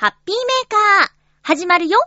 [0.00, 1.10] ハッピーメーカー、
[1.42, 1.98] 始まるよ。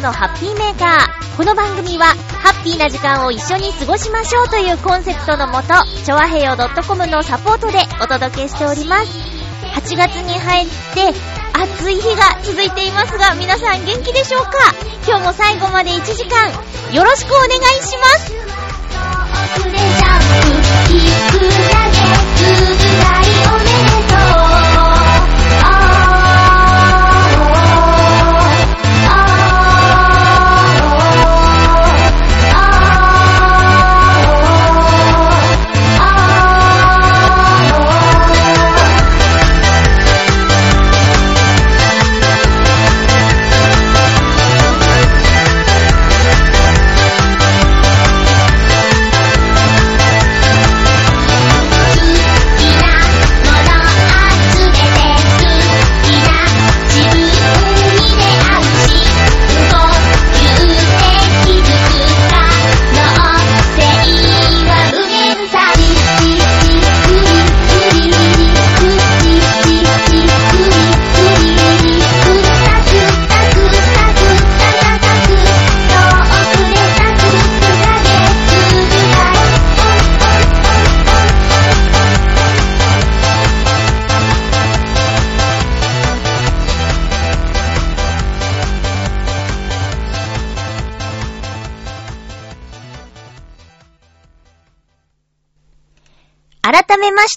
[0.00, 1.36] のハッピーメーカー。
[1.36, 2.06] この番組は、
[2.42, 5.68] ハッピーな時間を一緒に過ごしましょうというコンセプトのもと、
[6.04, 9.06] ちょわへよ .com のサポートでお届けしております。
[9.74, 11.14] 8月に入って、
[11.52, 14.50] 暑い日が続いていますが、皆さん元気でしょうか？
[15.06, 16.50] 今日も最後まで1時間、
[16.92, 18.34] よろしくお願いします。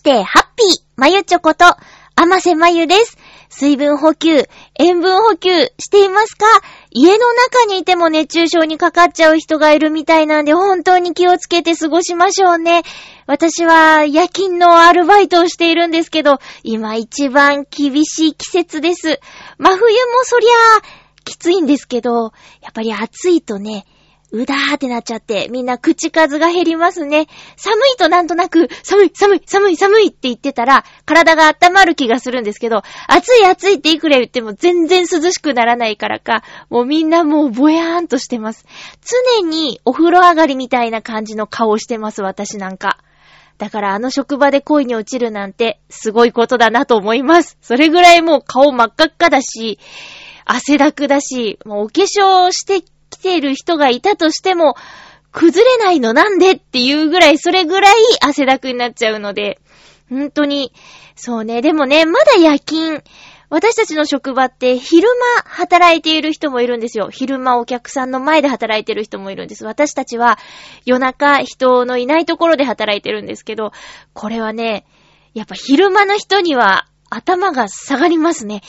[0.07, 3.17] して、ハッピー、まゆちょこと、あませまゆです。
[3.49, 4.47] 水分補給、
[4.79, 6.45] 塩分補給していますか？
[6.91, 12.83] 家の中にいても熱中症にかかっちゃう人がいるみたいなんで、本当に気をつけて過ごしましょうね。
[13.25, 19.19] 私は夜勤のアルバイトをしているんですけど、今一番厳しい季節です。
[19.57, 20.81] 真冬もそりゃあ、
[21.25, 22.31] きついんですけど、
[22.61, 23.85] やっぱり暑いとね、
[24.31, 27.27] うだーってなっちゃって、みんな口数が減りますね。
[27.55, 38.65] 寒いとなんとなく、寒い、寒い、寒い、寒いって言ってたら、体が温まる気がするんですけど、暑い暑いっていくら言っても全然涼しくならないからか、もうみんなもうぼやーんとしてます。
[39.39, 42.97] 常にお風呂上がりみたいな感じの顔してます、私なんか。
[43.57, 47.57] だからあの職場で恋に落ちるなんて、すごいことだなと思います。
[47.61, 49.79] それぐらいもう顔真っ赤っかだし、
[50.45, 52.83] 汗だくだし、もうお化粧して
[53.17, 54.75] きてる人がいたとしても、
[55.31, 59.59] 崩れないのなんでっていうぐらい、それぐらい汗だくになっちゃうので、
[60.09, 60.73] 本当に、
[61.15, 63.03] そうね、でもね、まだ夜勤、
[63.49, 67.09] 私たちの職場って昼間働いている人もいるんですよ。
[67.09, 69.63] 昼間お客さんの前で働いている人もいるんです。
[69.63, 70.37] 私たちは
[70.85, 73.71] 夜中人のいないところで働いてるんですけど、
[74.13, 74.85] これはね、
[75.33, 78.63] やっぱ昼間の人には頭が下がりますね。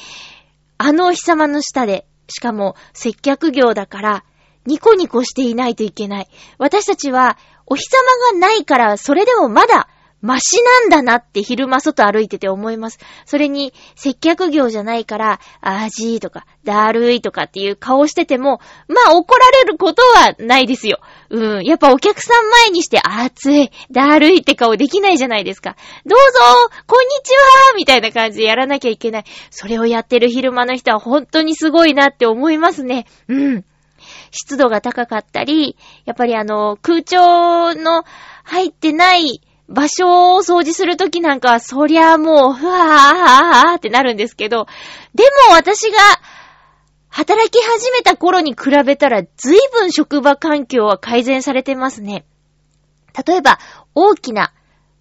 [0.76, 4.24] あのお日様の下で、しかも接客業だから、
[4.66, 6.28] ニコニコしていないといけない。
[6.58, 9.88] 私たちは、お日様がないから、それでもまだ、
[10.20, 12.98] マシなんだなって昼間外歩いてて思います。
[13.24, 20.98] それに、接客業じゃないから、あーじーとか、だるいとかっていう顔してても、まあ怒られることはないですよ。
[21.30, 21.64] うん。
[21.64, 25.76] やっぱお客さん前にして、暑い、だるいって顔できないじゃないですか。
[26.04, 26.24] どうぞ
[26.86, 29.24] こんにちはーみたいな感じでやらなきゃいけない。
[29.50, 33.06] それをやってる昼間の人は本当にすごいなって思いますね。
[33.28, 33.64] うん。
[34.30, 38.04] 湿度が高かったり、やっぱりあの、空調の
[38.44, 44.66] 入ってない場所を掃除するときなんかは、そりゃもう、ふわーってなるんですけど、
[45.14, 45.98] でも私が
[47.08, 52.24] 働き始めた頃に比べたら、随分職場環境は改善されてますね。
[53.26, 53.58] 例えば、
[53.94, 54.52] 大きな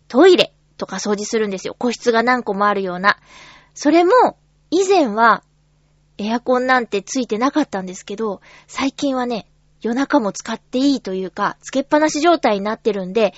[0.07, 1.75] トイレとか掃除するんですよ。
[1.77, 3.17] 個室が何個もあるような。
[3.73, 4.37] それも、
[4.69, 5.43] 以前は、
[6.17, 9.47] エアコンなんてついてなかったんですけど、最近はね、
[9.81, 13.33] 夜中も使っていいというか、つけっぱなし状態になってるんで、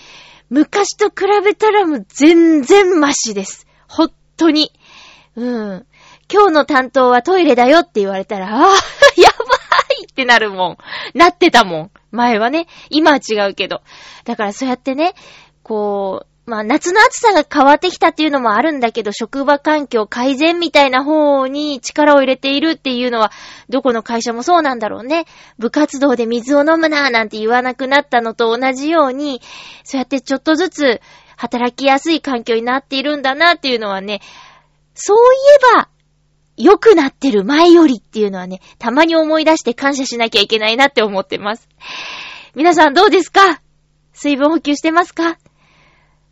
[0.50, 3.68] 昔と比べたらもう全然マシです。
[3.88, 4.72] ほんとに。
[5.36, 5.86] うん。
[6.31, 8.68] 今日の担当はトイレだよって言われたら、ああ、
[9.20, 9.46] やば
[10.02, 10.78] いってなるもん。
[11.18, 11.92] なってたもん。
[12.12, 12.68] 前はね。
[12.90, 13.81] 今は違うけど。
[14.26, 15.14] だからそうやってね、
[15.64, 23.31] こう、まあ夏の暑さが変わってきたっていうのもあるんだけど、職場環境改善みたいな方に力を入れているっていうのは、
[23.69, 25.25] どこの会社もそうなんだろうね。
[25.60, 29.42] 部活動で水を飲むなーなんて言わなくなったのと同じように、
[29.84, 31.01] そうやってちょっとずつ
[31.38, 34.19] 働きやすい環境になっているんだなっていうのはね、
[34.95, 35.19] そうい
[35.75, 35.90] えば、
[36.57, 41.69] 良くなってる前よりっていうのはね、たまに思い出して感謝しなきゃいけないなって思ってます。
[42.54, 43.62] 皆さんどうですか？
[44.12, 45.38] 水分補給してますか？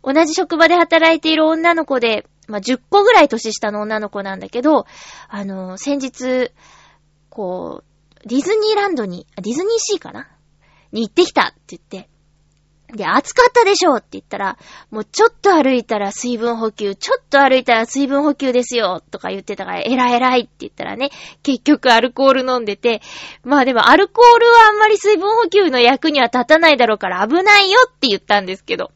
[0.02, 4.86] 同じ職場で働いている女の子で、まあ、10個ぐらい年下の女の子なんだけど、
[5.28, 6.50] あの、先日、
[7.28, 10.28] こう、ディズニーランドに、ディズニーシーかな？
[10.92, 12.08] に行ってきたって言って、
[12.94, 14.56] で、暑かったでしょって言ったら、
[14.90, 21.10] もうちょっと歩いたら水分補給、ちょっと歩いたら水分補給ですよとか言ってたから、えらいえらいって言ったらね、
[21.42, 23.02] 結局アルコール飲んでて、
[23.44, 28.90] まあでもアルコールはあんまり水分補給の役には立たないだろうから危ないよって言ったんですけど、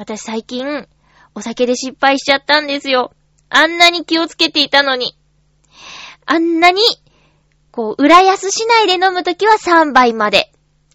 [0.00, 0.88] 私最近、
[1.34, 3.12] お酒で失敗しちゃったんですよ。
[3.50, 5.14] あんなに気をつけていたのに。
[6.24, 6.80] あんなに、
[7.70, 10.52] こう、浦安市内で飲むときは3杯まで。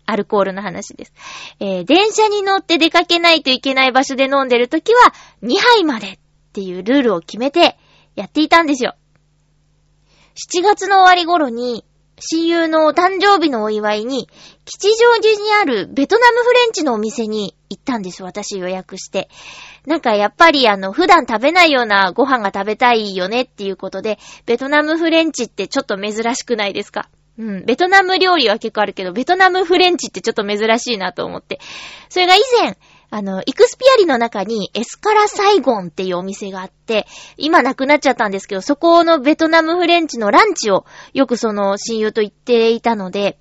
[0.07, 1.13] アルコールの話です。
[1.59, 5.13] えー、電車に乗って出かけないといけない場所で飲んでるときは
[5.43, 6.17] 2杯までっ
[6.53, 7.77] ていうルールを決めて
[8.15, 8.95] やっていたんですよ。
[10.33, 11.85] 7月の終わり頃に、
[12.19, 14.29] 親友のお誕生日のお祝いに、
[14.65, 19.29] 吉祥寺にあるベトナムフレンチのお店に行ったんです、私予約して。
[19.85, 27.09] なんかやっぱりあの、普段食べないようなご飯が食べたいよねっていうことで、ベトナムフレンチってちょっと珍しくないですか？
[27.37, 27.65] うん。
[27.65, 31.59] ベトナム料理は結構あるけど、ベトナムフレンチってちょっと珍しいなと思って。
[32.09, 32.77] それが以前、
[33.09, 37.07] あの、イクスピアリの中にエスカラサイゴンっていうお店があって、
[37.37, 43.37] 今なくなっちゃったんですけど、そこのベトナムフレンチのランチをよくその親友と言っていたので、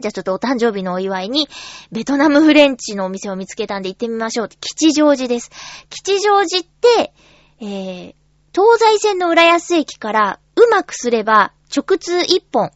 [0.00, 1.48] じゃあちょっとお誕生日のお祝いに、
[1.90, 4.48] ベトナムフレンチのお店を見つけたんで行ってみましょう。
[4.48, 5.50] 吉祥寺です。
[5.90, 7.12] 吉祥寺って、
[7.60, 8.14] えー、
[8.54, 12.70] 東西線の浦安駅からうまくすれば直通1本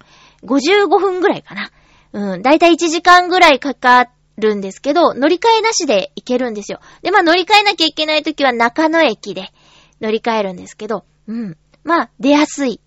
[0.44, 1.70] 55分ぐらいかな。
[2.12, 6.80] うん、だいたい1時間ぐらいかかってるんですけど、乗り換えなしで行けるんですよ。
[7.02, 9.52] で、まあ乗り換えなきゃいけないときは中野駅で
[10.00, 11.56] 乗り換えるんですけど、うん。
[11.84, 12.80] まあ出やすい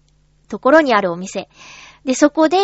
[0.47, 1.49] ところにあるお店。
[2.05, 2.57] で、そこで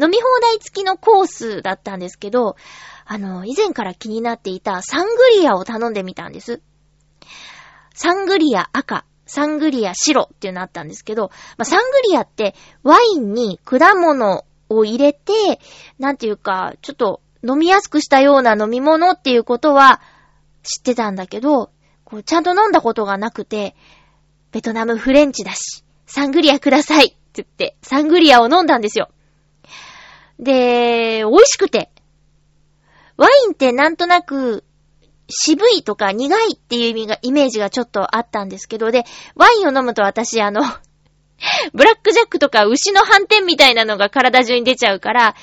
[0.00, 2.56] 飲み放題付きのコースだったんですけど、
[3.04, 6.60] あの、以前から気になっていたサングリアを頼んでみたんです。
[7.94, 15.60] サングリア赤、サングリア白っていうのあったんですけど、まあ、サングリアってワインに果物を入れて、
[15.98, 20.00] なんていうか、ちょっと飲みやすくしたような飲み物っていうことは
[20.62, 21.70] 知ってたんだけど、
[22.04, 23.74] こうちゃんと飲んだことがなくて、
[24.50, 29.10] ベトナムフレンチだし、サングリアくださいって言って、サングリアを飲んだんですよ。
[30.38, 31.90] で、美味しくて。
[33.16, 34.64] ワインってなんとなく、
[35.28, 40.62] 渋いとか苦いっていう意味が、イメージがちょっとあったんですけど、で、ワインを飲むと私あの、
[41.74, 45.34] ブラックジャックとか牛の斑点みたいなのが体中に出ちゃうから、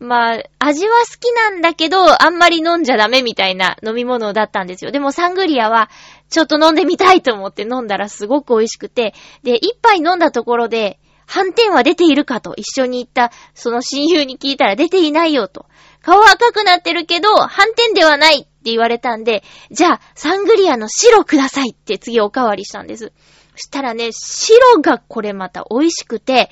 [0.00, 4.92] まあ、味は好きなんだけど、あんまり飲んじゃダメみたいな飲み物だったんですよ。
[4.92, 5.90] でもサングリアは、
[6.30, 15.66] ちょっと飲んでみたいと思って飲んだらすごく美味しくて、で、一杯飲んだところで、斑点は出ているかと一緒に行った、その親友に聞いたら出ていないよと。
[16.02, 23.12] 顔赤くなってるけど、斑点ではないって言われたんで、じゃあ、サングリアの白くださいって次おかわりしたんです。
[23.58, 26.48] そしたらね、白がこれまた美味しくて、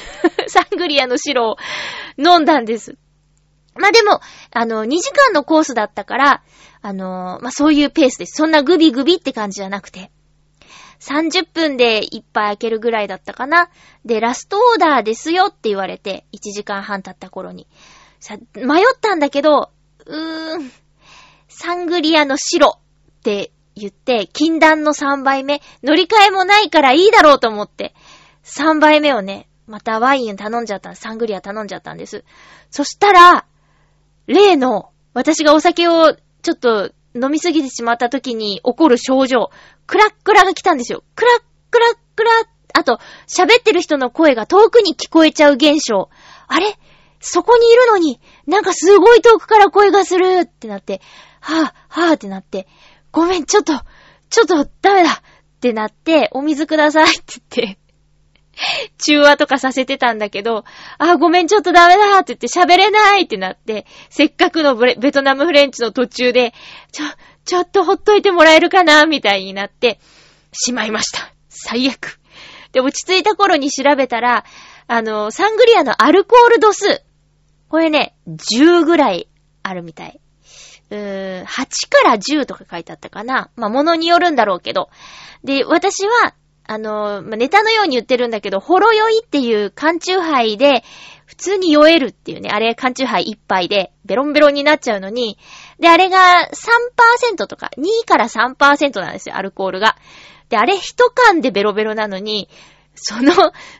[0.46, 1.56] サングリアの白を
[2.18, 2.98] 飲んだんです。
[3.74, 4.20] まあでも、
[4.52, 6.42] あの、2時間のコースだったから、
[6.82, 8.34] あの、まあそういうペースです。
[8.36, 10.10] そんなグビグビって感じじゃなくて。
[10.98, 13.70] 30分で一杯開けるぐらいだったかな。
[14.04, 17.68] で、ラストオーダーですよって言われて、1時間半経った頃に。
[18.18, 19.70] さ、迷ったんだけど、
[20.04, 20.70] うーん、
[21.48, 27.94] サングリアの白って言って、禁断の3杯目、乗り換えもないからいいだろうと思って、
[28.44, 32.24] 3杯目をね、またワイン頼んじゃった、サングリア頼んじゃったんです。
[32.70, 33.46] そしたら、
[34.26, 39.50] 例の、私がお酒をちょっと飲みすぎてしまった時に起こる症状、
[39.86, 41.02] クラックラが来たんですよ。
[41.14, 42.30] クラックラックラ
[42.74, 46.08] あと、喋ってる人の声が遠くに聞こえちゃう現象。
[46.46, 46.78] あれ
[47.20, 51.00] そこにいるのに、なんかすごい遠くから声がするってなって、
[51.40, 52.66] はぁ、はぁってなって、
[53.12, 53.72] ごめん、ちょっと、
[54.28, 57.78] ちょっとダメだってなって、お水くださいって言って、
[58.98, 60.64] 中和とかさせてたんだけど、
[60.98, 66.52] あ、ごめん、ちょっとダメだって言って喋れないってなって、せっかくのベトナムフレンチの途中で、
[66.92, 67.06] ちょ、
[67.44, 69.98] ちょっとほっといてもらえるかなみたいになって、
[70.52, 71.32] しまいました。
[71.48, 72.20] 最悪。
[72.72, 74.44] で、落ち着いた頃に調べたら、
[74.86, 77.02] あの、サングリアのアルコール度数。
[77.68, 79.28] これね、10ぐらい
[79.62, 80.20] あるみたい。
[80.90, 83.50] うーん、8から10とか書いてあったかな。
[83.56, 84.90] まあ、ものによるんだろうけど。
[85.44, 90.84] で、私は、あの、まあ、ネタのように言ってるんだけど、ほろ酔いっていう缶チューハイで、
[91.26, 95.38] 普通に酔えるっていうね、あれ缶チューハイ1杯で、ベロンベロンになっちゃうのに、
[95.78, 96.48] で、あれが
[97.32, 99.96] 3%とか、2から3%なんですよ、アルコールが。
[100.48, 102.48] で、あれ一缶でベロベロなのに、
[102.94, 103.32] その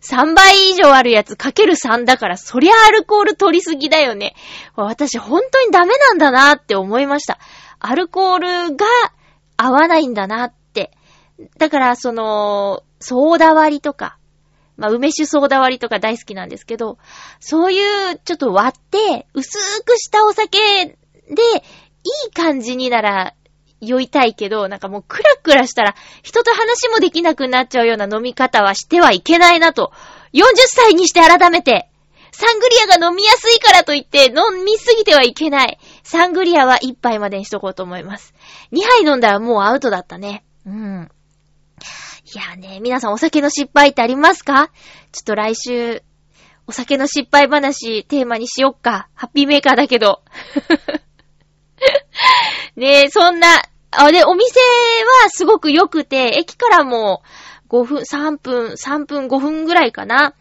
[0.02, 4.34] 3倍以上あるやつかける3だから、そりゃアルコール取りすぎだよね。
[4.76, 7.38] 私本当にダメなんだなって思いました。
[7.78, 8.38] アルコー
[8.70, 8.86] ルが
[9.56, 10.92] 合わないんだなって。
[11.58, 14.18] だから、その、ソーダ割りとか、
[14.76, 16.98] まあ、梅酒ソーダ割りとか大好きなんですけど、
[17.38, 20.94] そういうちょっと割って、薄くしたお酒で、
[22.02, 23.34] いい感じになら
[23.80, 29.92] 酔いたいけど、なんかもうクラクラしたら人と話もできなくなっちゃうような飲み方はしてはいけないなと、
[30.32, 31.88] 40歳にして改めて、
[32.32, 35.78] サングリアが飲みやすいからといって飲みすぎてはいけない。
[36.04, 38.34] サングリアは1杯までにしとこうと思います。
[38.72, 40.44] 2杯飲んだらもうアウトだったね。
[40.64, 41.10] うん。
[42.32, 44.70] いやね、皆さんお酒の失敗ってありますか？
[45.12, 46.02] ちょっと来週、
[46.66, 49.08] お酒の失敗話テーマにしよっか。
[49.14, 50.22] ハッピーメーカーだけど。
[52.76, 53.59] ねえ、そんな、
[53.90, 57.22] あ、で、お店はすごく良くて、駅からも
[57.68, 60.34] 5分、3分、3分、5分ぐらいかな。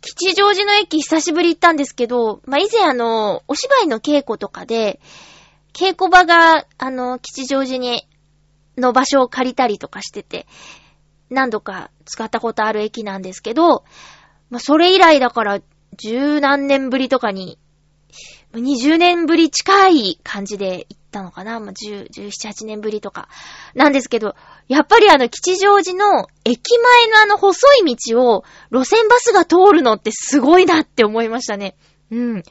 [0.00, 5.00] 吉祥寺の駅久しぶり行ったんですけど、まあ、以前あの、お芝居の稽古とかで、
[5.72, 8.08] 稽古場が、あの、吉祥寺に、
[8.76, 10.46] の場所を借りたりとかしてて、
[11.30, 13.84] 何度か使ったことある駅なんですけど、
[14.50, 15.60] まあ、それ以来だから、
[15.96, 17.58] 十何年ぶりとかに、
[18.52, 23.28] 20年ぶり近い感じで行ったのかなまあ、10、17、8年ぶりとか。
[23.74, 24.34] なんですけど、
[24.68, 31.76] やっぱりあの、吉祥寺の駅前のあの細い道を路線バスが通るのってすごいなって思いましたね。
[32.10, 32.42] うん。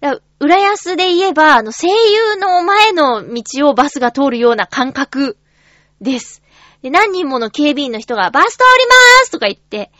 [0.00, 5.38] だ浦安で言えば、あの、声優の前の道をバスが通るような感覚
[6.00, 6.42] です。
[6.82, 9.92] で、何人もの警備員の人が、バス通りまーすとか言って、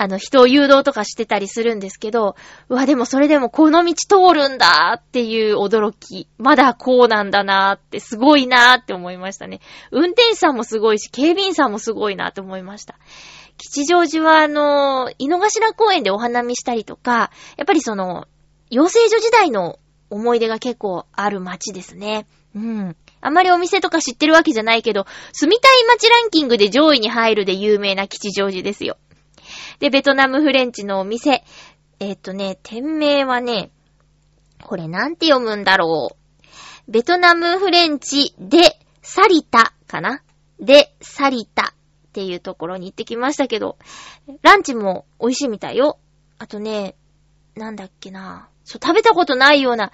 [0.00, 2.34] あの、人を誘導とかしてたりするんですけど、
[2.70, 6.26] うわ、でもそれでもこの道通るんだっていう驚き。
[6.38, 9.60] まだこうなんだなーって、すごいなーって思いましたね。
[9.90, 12.94] 運転手さんもすごいし、警備員さんもすごいなって思いました。
[13.58, 18.26] 吉祥寺は、あの、井の頭公園でお花見したりとか、やっぱりその、
[18.70, 19.78] 養成所時代の
[20.08, 22.26] 思い出が結構ある街ですね。
[22.56, 22.96] うん。
[23.20, 25.04] あんまりお店とか知ってるわけじゃないけど、
[25.34, 28.96] 住みたい街ランキングで上位に入るで有名な吉祥寺ですよ。
[29.80, 31.42] で、ベトナムフレンチのお店。
[31.98, 33.70] えっとね、店名はね、
[34.62, 36.90] これなんて読むんだろう。
[36.90, 40.22] ベトナムフレンチでサリタかな？
[40.60, 43.78] でサリタっていうところに行ってきましたけど、
[44.42, 45.98] ランチも美味しいみたいよ。
[46.38, 46.94] あとね、
[47.54, 48.48] なんだっけな。
[48.64, 49.92] そう、食べたことないような、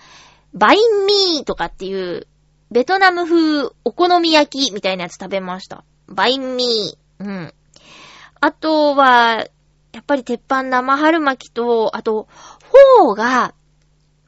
[0.52, 2.26] バインミーとかっていう、
[2.70, 5.84] ベトナム風お好み焼きみたいなやつ食べました。
[6.08, 7.24] バインミー。
[7.24, 7.54] うん。
[8.40, 9.46] あとは、
[9.96, 12.28] やっぱり鉄板生春巻きと、あと、
[13.00, 13.54] フォーが、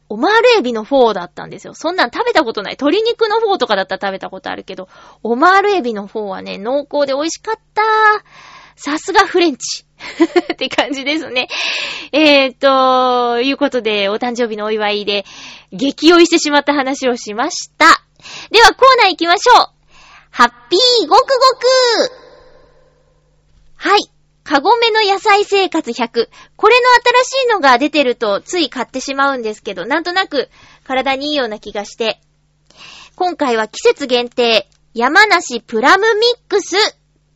[0.09, 1.75] オマールエビのフォーだったんですよ。
[1.75, 2.79] そんなん食べたことない。
[2.81, 4.89] 鶏肉のフォーとかだったら食べたことあるけど、
[5.23, 7.83] オマールエビのフォーはね、濃厚で美味しかった。
[8.77, 9.85] さすがフレンチ。
[10.55, 11.49] って感じですね。
[12.13, 15.27] えーと、いうことで、お誕生日のお祝いで、
[15.71, 17.85] 激酔いしてしまった話をしました。
[18.51, 19.67] では、コーナー行きましょう。
[20.31, 22.29] ハッピーごくごく
[23.77, 24.18] はい。
[24.49, 26.31] カゴメの野菜生活100。
[26.57, 26.87] これの
[27.27, 30.49] 新しいのが出てるとつい買ってしまうんですけど、なんとなく
[30.85, 32.19] 体にいいような気がして。
[33.15, 36.77] 今回は季節限定、山梨プラムミックス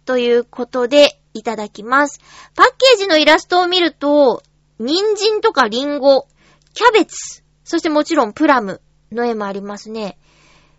[0.06, 2.18] ということでいただきます。
[2.54, 4.42] パッケージのイラストを見ると、
[4.78, 6.26] 人参とかリンゴ、
[6.72, 8.80] キャベツ、そしてもちろんプラム
[9.12, 10.16] の絵もありますね。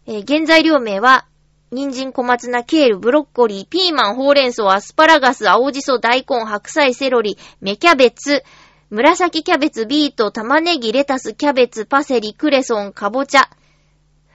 [0.08, 1.28] えー原材料名は、
[1.74, 8.44] 人参、小松菜、ケール、ブロッコリー、ピーマン、ほうれん草、アスパラガス、青じそ、大根、白菜、セロリ、芽キャベツ、
[8.90, 13.50] 紫キャベツ、ビート、玉ねぎ、レタス、キャベツ、パセリ、クレソン、かぼちゃ。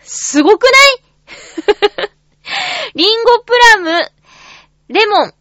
[0.02, 0.71] すごくな
[2.04, 2.11] い？
[2.97, 4.11] リンゴ、プラム、
[4.88, 5.33] レモン、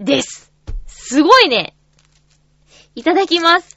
[0.00, 0.50] です。
[0.86, 1.76] すごいね。
[2.94, 3.76] いただきます。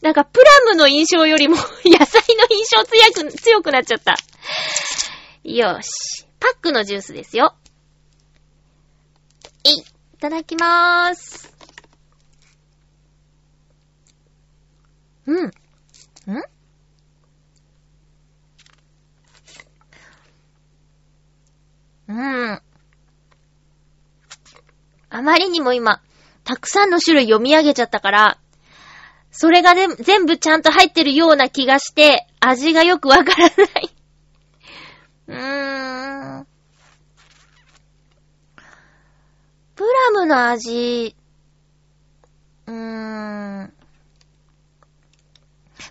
[0.00, 4.16] なんか、プラムの印象よりも、 野菜の印象強く、強くなっちゃった。
[5.44, 6.26] よし。
[6.40, 7.54] パックのジュースですよ。
[9.64, 9.74] えい。
[9.74, 9.84] い
[10.18, 11.54] ただきまーす。
[15.26, 15.46] うん。
[15.46, 15.50] ん？
[22.08, 22.62] うん。
[25.10, 26.00] あまりにも今、
[26.44, 28.38] たくさんの種類読み上げちゃったから、
[29.30, 33.90] それがね、全部ちゃんと入ってるような気がして、味がよくわからない。
[35.26, 36.46] うーん。
[39.74, 41.16] プラムの味、
[42.66, 43.72] うーん。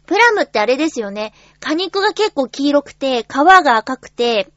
[0.06, 1.34] プラムってあれですよね。
[1.60, 4.52] 果肉が結構黄色くて、皮が赤くて、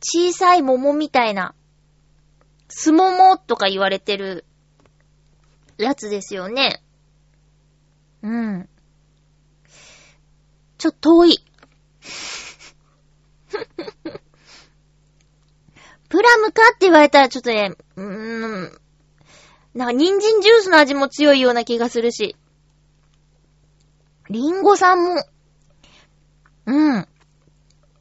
[0.00, 1.54] 小さい桃みたいな、
[2.68, 4.44] すももとか言われてる
[5.76, 6.82] やつですよね。
[8.22, 8.68] うん。
[10.78, 11.44] ちょっと遠い。
[16.08, 18.80] プラムかって言われたらちょっとね、うーん。
[19.74, 22.34] なんか人参ジュースの味も強いような気がするし。
[24.28, 25.24] リンゴさんも、
[26.66, 27.06] うん。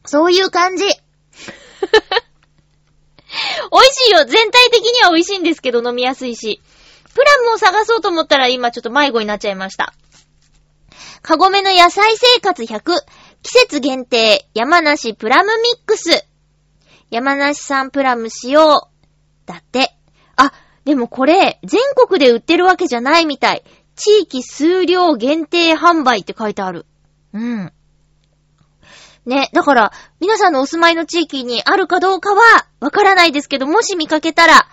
[0.06, 0.86] そういう感じ。
[0.86, 0.98] 美味
[3.92, 6.62] しいよ全体的には美味しいんですけど飲みやすいし。
[7.14, 9.94] プラムを探そうと思ったら今ちょっと迷子になっちゃいました。
[11.22, 13.02] カゴメの野菜生活100、
[13.42, 16.26] 季節限定、山梨プラムミックス。
[17.10, 18.90] 山梨産プラム使用。
[19.46, 19.96] だって。
[20.36, 20.54] あ、
[20.86, 23.64] でもこれ、全国で売ってるわけじゃないみたい。
[23.96, 26.86] 地域数量限定販売って書いてある。
[27.34, 27.74] うん。
[29.26, 34.68] ね、だから、皆さんのお住まいの地域にあるかどうかは、わからないですけど、もし見かけたら、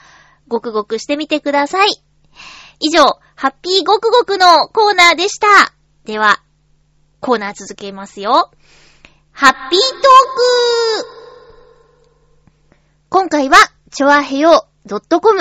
[0.48, 1.88] ごくごくしてみてください。
[2.80, 3.04] 以上、
[3.34, 5.74] ハッピーごくごくのコーナーでした。
[6.04, 6.40] では、
[7.20, 8.50] コーナー続けますよ。
[9.32, 11.16] ハッピートーク
[13.08, 13.56] 今回は、
[13.90, 15.40] チョアヘヨ .com。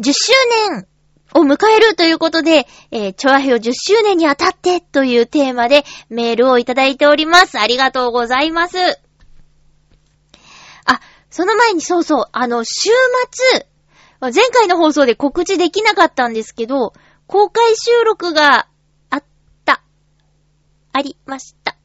[0.00, 0.32] 10周
[0.70, 0.86] 年
[1.34, 7.58] を迎えるということで、えー、チョアヘヨ10周年にあたってというテーマでメールをいただいております。
[7.58, 8.78] ありがとうございます。
[10.84, 12.90] あ、その前にそうそう、あの、週
[13.30, 13.66] 末、
[14.20, 16.92] 前回の放送で告知できなかったんですけど、
[17.26, 18.67] 公開収録が。
[20.98, 21.76] ありました。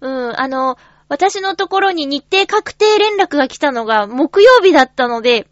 [0.00, 0.76] うん、あの、
[1.08, 5.46] 私のところに日程確定連絡が来たのが木曜日だったので、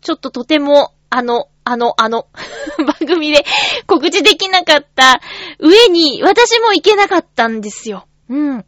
[0.00, 2.26] ちょっととても、あの、あの、あの、
[2.78, 3.44] 番組で
[3.86, 5.20] 告知できなかった
[5.60, 8.08] 上に、私も行けなかったんですよ。
[8.28, 8.62] うん。
[8.62, 8.66] ちょ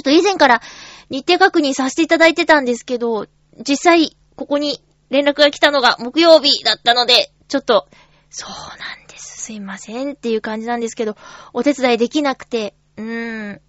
[0.00, 0.60] っと以前から
[1.08, 7.86] 日程確認させていただいてたんですけど、実際、ここに連絡が来たのが木曜日だったので、ちょっと、
[8.30, 9.42] そうなんです。
[9.44, 11.16] すいませんっていう感じなんですけど、
[11.52, 13.60] お手伝いできなくて、うーん。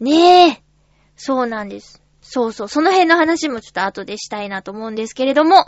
[0.00, 0.62] ねえ。
[1.16, 2.02] そうなんです。
[2.20, 2.68] そうそう。
[2.68, 5.66] その辺の話もちょっと後でしたいなと思うんですけれども、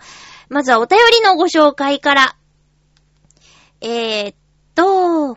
[0.49, 2.37] まずはお便りのご紹介から。
[3.81, 4.35] えー、っ
[4.75, 5.35] と、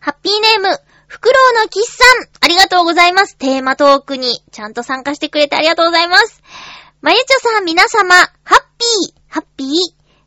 [0.00, 3.36] ハッピーネーム、フクロウのキッさん、ありがとうございます。
[3.36, 6.42] テーマトークにちゃんと参加してくれてありがとうございます。
[7.00, 9.68] まゆちょさん、皆様、ハッピー、ハッピー。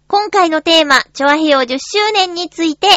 [0.08, 2.88] 今回のテーマ、チョアヘヨ10周年について、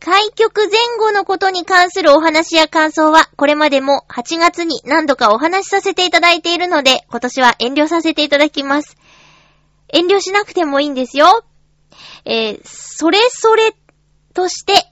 [0.00, 8.96] 開局前後のことに関するお話や感想は、これまでも8月に何度かお話しさせていただいているので、今年は遠慮させていただきます。
[9.88, 11.44] 遠慮しなくてもいいんですよ。
[12.24, 13.74] えー、それそれ
[14.34, 14.86] として、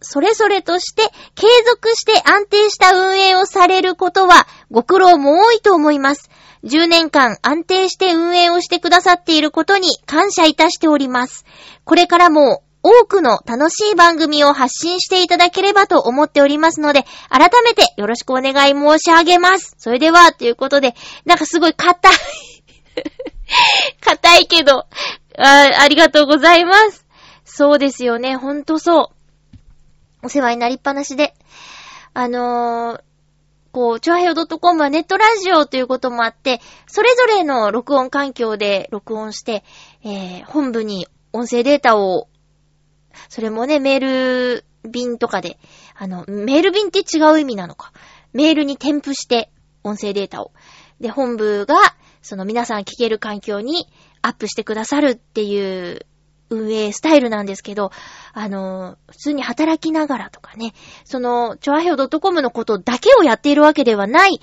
[0.00, 1.02] それぞれとして、
[1.34, 6.30] 継続して安定した運営をされることは、ご苦労も多いと思います。
[6.64, 11.44] 10年間安定して運営をしてくださっていることに感謝いたしております。
[11.84, 19.74] これからも多くの楽しい番組を発信していただければと思っておりますので、改めてよろしくお願い申し上げます。
[19.78, 22.12] それでは、ということで、なんかすごい硬い。
[24.00, 24.86] 硬いけど、
[25.38, 27.06] あ、ありがとうございます。
[27.44, 29.18] そうですよね、ほんとそう。
[30.22, 31.34] お世話になりっぱなしで。
[32.14, 33.00] あのー、
[33.72, 39.64] こう、チョアヘオ .com はネットラジオということもあって、それぞれの録音環境で録音して、
[40.04, 42.27] えー、本部に音声データを、
[43.28, 45.58] それもね、メール便とかで、
[45.94, 47.92] あの、メール便って違う意味なのか。
[48.32, 49.50] メールに添付して、
[49.84, 50.52] 音声データを。
[51.00, 51.76] で、本部が、
[52.22, 53.88] その皆さん聞ける環境に
[54.22, 56.06] アップしてくださるっていう
[56.50, 57.90] 運営スタイルなんですけど、
[58.32, 64.40] あの、普通に働きながらとかね、その、チョアヘオ .com のことだけをやっているわけではない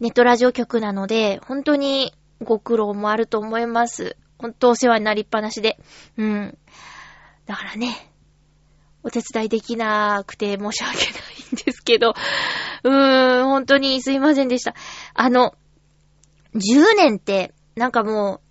[0.00, 4.16] ネットラジオ局なので、本当にご苦労もあると思います。
[4.38, 5.78] 本当お世話になりっぱなしで。
[6.16, 6.58] うん。
[7.48, 8.12] だからね、
[9.02, 11.12] お手伝いできなくて申し訳ない
[11.54, 12.12] んですけど、
[12.84, 14.74] うーん、本当にすいませんでした。
[15.14, 15.54] あの、
[16.54, 18.42] 10年って、なんかも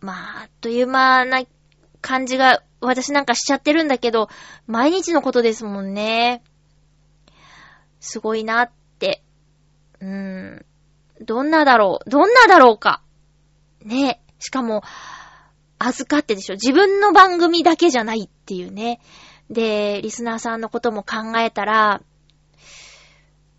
[0.00, 1.42] う、まあ、あっという間な
[2.00, 4.28] 感じが、私なんかしちゃってるんだけど、
[4.68, 6.44] 毎日のことですもんね。
[7.98, 9.24] すごいなって。
[9.98, 10.08] うー
[10.60, 10.66] ん。
[11.20, 13.02] どんなだろうどんなだろうか。
[13.82, 14.84] ねしかも、
[15.78, 16.54] 預かってでしょ。
[16.54, 19.00] 自分の番組だけじゃないっていうね。
[19.50, 22.02] で、リスナーさんのことも考えたら、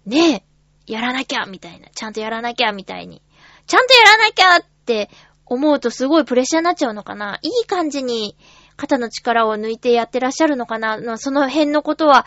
[0.05, 0.45] ね
[0.87, 1.87] え、やらなきゃ、みたいな。
[1.93, 3.21] ちゃんとやらなきゃ、みたいに。
[3.67, 5.09] ちゃんとやらなきゃって
[5.45, 8.37] 思うとすごいプレッシャーになっちゃうのかないい感じに
[8.77, 12.25] 肩の力を抜いてやってらっしゃるのかなその辺のことは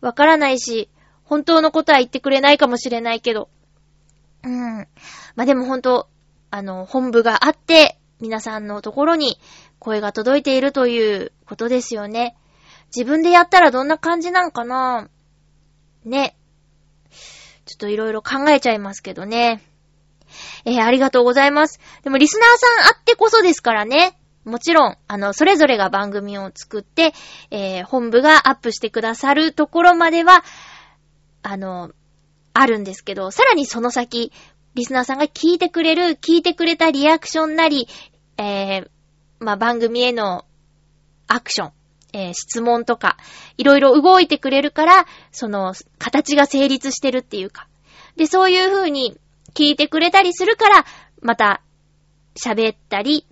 [0.00, 0.90] わからないし、
[1.24, 3.48] 本当のことは言ってくれないかもしれないけど。
[4.42, 4.88] うん。
[5.36, 6.08] まあ、でも本当、
[6.50, 9.38] あの、本部があって、皆さんのところに
[9.78, 12.36] 声が届いているということですよね。
[12.94, 15.08] 自分でやったらどんな感じなんかな？
[16.04, 16.36] ね。
[17.64, 19.62] ちょっといろいろ考えちゃいますけどね。
[20.64, 21.80] えー、ありがとうございます。
[22.02, 22.48] でもリスナー
[22.84, 24.16] さんあってこそですからね。
[24.44, 27.12] もちろん、あの、それぞれが番組を作って、
[27.50, 30.42] えー、本部がアップしてくださるところまでは、
[31.42, 31.90] あの、
[32.54, 34.32] あるんですけど、さらにその先、
[34.74, 37.86] リスナーさんが聞いてくれる、聞いてくれたリアクションなり、
[38.40, 38.88] えー、
[39.38, 40.46] まあ、番組への
[41.28, 41.72] アクション、
[42.14, 43.18] えー、質問とか、
[43.58, 47.68] いろいろ動いてくれるから、その、形が成立してるっていうか。
[48.16, 49.18] で、そういう風に
[49.52, 50.86] 聞いてくれたりするから、
[51.20, 51.62] また、
[52.34, 53.26] 喋ったり、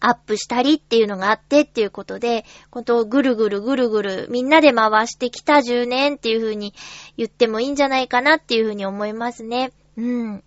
[0.00, 6.74] アップしたりっていうのがあってっていうことで、ことをぐるぐるぐるぐるみんなで回してきた10年っていう風に
[7.16, 9.72] 言ってもいいんじゃないかなっていう風に思いますね。
[9.96, 10.44] うん。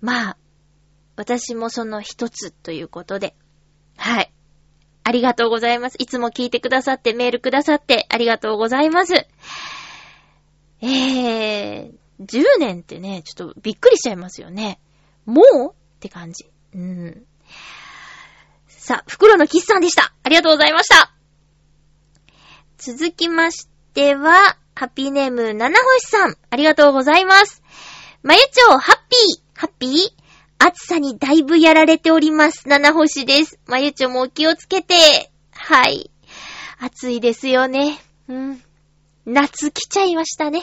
[0.00, 0.36] まあ、
[1.16, 3.34] 私もその一つということで。
[3.96, 4.32] はい。
[5.02, 5.96] ありがとうございます。
[5.98, 9.14] いつも聞いてくださって、メールくださってありがとうございます。
[10.82, 14.78] えー、10年ってね、ちょっとびっくりしちゃいますよね。
[15.24, 16.50] もうって感じ。
[16.74, 17.24] うん。
[18.68, 20.14] さあ、袋のキスさんでした。
[20.22, 21.12] ありがとうございました。
[22.78, 26.36] 続きましては、ハッピーネーム、七星さん。
[26.50, 27.62] ありがとうございます。
[28.22, 30.25] まゆちょう、ハッピー、ハッピー
[30.58, 32.68] 暑さにだいぶやられております。
[32.68, 33.58] 七星です。
[33.66, 35.30] まゆちょもお気をつけて。
[35.52, 36.10] はい。
[36.78, 37.98] 暑いですよね。
[38.28, 38.62] うん。
[39.26, 40.62] 夏来ちゃいましたね。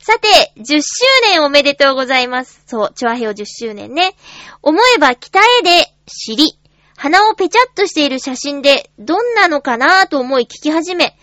[0.00, 0.82] さて、10周
[1.30, 2.62] 年おめでとうございます。
[2.66, 4.14] そう、チョアヘオ10周年ね。
[4.62, 6.58] 思えば北へで尻、
[6.96, 11.18] 鼻をぺちゃっとしている写真でどんなのかなぁと思い聞き始め、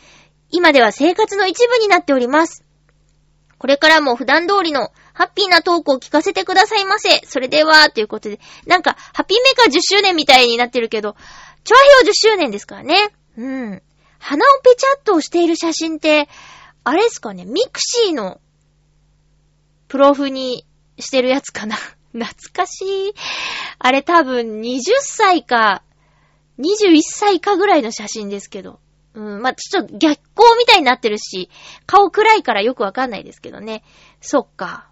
[0.52, 2.63] 今では生活の一部になっております。
[3.58, 7.25] これからも普段通りのハッピーなトークを聞かせてくださいませ。
[7.25, 8.39] それでは、ということで。
[8.67, 11.15] なんか、ハッピーメーカー10周年みたいになってるけど、
[11.63, 12.95] チョアヘオ10周年ですからね。
[13.36, 13.82] うん。
[14.19, 16.30] 鼻をぺちゃっとしている写真って、
[16.84, 18.39] あれですかね、ミクシーの、
[19.88, 20.67] プロフに
[20.99, 21.77] してるやつかな。
[22.13, 23.13] 懐かしい。
[23.80, 25.82] あれ多分20歳か、
[26.60, 28.80] 21歳かぐらいの写真ですけど。
[29.15, 31.49] うん、まあ、ちょっと逆光みたいになってるし、
[31.88, 33.84] 顔暗いからよくわかんないですけどね。
[34.21, 34.87] そっか。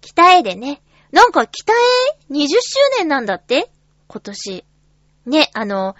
[0.00, 0.80] 北へでね。
[1.12, 1.76] なんか北へ
[2.30, 2.58] 20周
[2.98, 3.70] 年なんだって？
[4.06, 4.64] 今年。
[5.26, 5.96] ね、あの、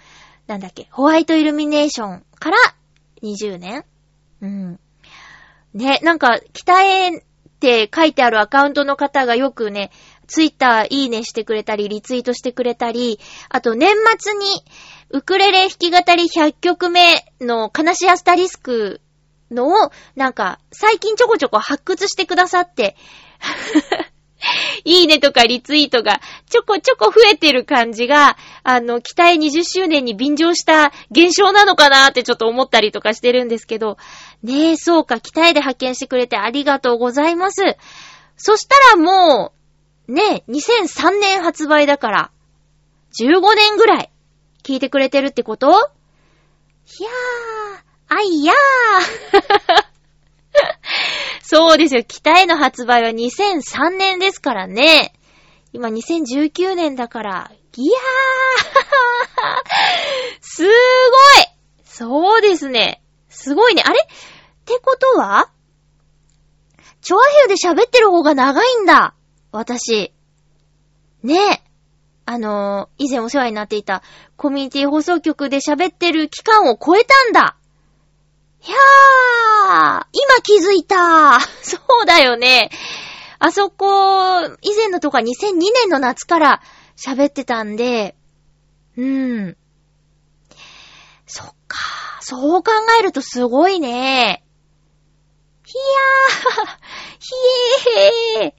[0.47, 2.57] なんだっけ、ホワイトイルミネーションから
[3.21, 3.85] 20年？
[4.41, 4.79] うん。
[5.73, 7.21] ね、なんか北へっ
[7.59, 9.91] て書いてあるアカウントの方がよくね、
[10.27, 14.45] ツイッターいいねしてくれたり、リツイートしてくれたり、あと年末に、
[15.09, 19.01] ウクレレ弾き語り100曲目の悲しアスタリスク
[19.51, 22.95] のを、なんか、最近ちょこちょこ発掘してくださって、
[24.83, 33.97] いいねとかリツイートがちょこちょこ増えてる感じが、あの、期待20周年に便乗した現象なのかなってちょっと思ったりとかしてるんですけど、
[34.43, 37.61] ねえ、そうか、期待で派遣してくれてありがとうございます。
[38.37, 39.53] そしたらも
[40.07, 42.31] う、ねえ、2003年発売だから、
[43.19, 44.09] 15年ぐらい
[44.63, 45.67] 聞いてくれてるってこと？
[45.67, 45.71] い
[47.03, 49.90] やー、あいやー。
[51.43, 52.03] そうですよ。
[52.03, 55.13] 北への発売は2003年ですからね。
[55.73, 60.73] 今2019年だから、いやー すごい
[61.85, 63.01] そうですね。
[63.29, 63.83] すごいね。
[63.85, 63.99] あれ？
[64.01, 64.05] っ
[64.65, 65.49] てことは？
[67.01, 69.15] チョアヘヨで喋ってる方が長いんだ。
[69.51, 70.13] 私。
[71.23, 71.61] ねえ。
[72.25, 74.03] あのー、以前お世話になっていた
[74.37, 77.57] コミュニティ放送局で喋ってる期間を超えたんだ
[78.63, 82.69] いやー、今気づいた そうだよね。
[83.39, 86.61] あそこ、以前のとか2002年の夏から
[86.95, 88.15] 喋ってたんで、
[88.97, 89.57] うん。
[91.25, 91.77] そっか。
[92.21, 94.43] そう考えるとすごいね。
[95.65, 96.77] ひやー、
[97.19, 97.31] ひ
[98.41, 98.53] えー。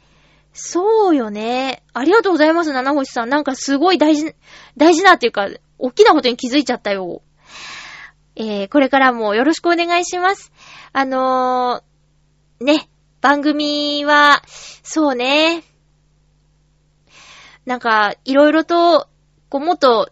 [0.52, 1.82] そうよね。
[1.92, 3.28] ありがとうございます、七星さん。
[3.28, 4.34] なんかすごい大事、
[4.76, 7.22] 大事なっていうか、大きなことに気づいちゃったよ。
[8.34, 10.52] えー、これからもよろしくお願いします。
[10.92, 12.88] あのー、ね、
[13.20, 14.42] 番組は、
[14.82, 15.64] そうね。
[17.66, 19.08] なんか、いろいろと、
[19.48, 20.10] こう、もっと、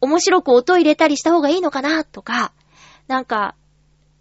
[0.00, 2.52] 面白く音入れたりした方がいいのかなとか、
[3.06, 3.54] なんか、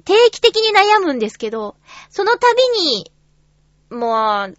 [0.06, 1.76] 定期的に悩むんですけど、
[2.10, 2.40] その度
[2.80, 3.12] に、
[3.90, 4.58] もう、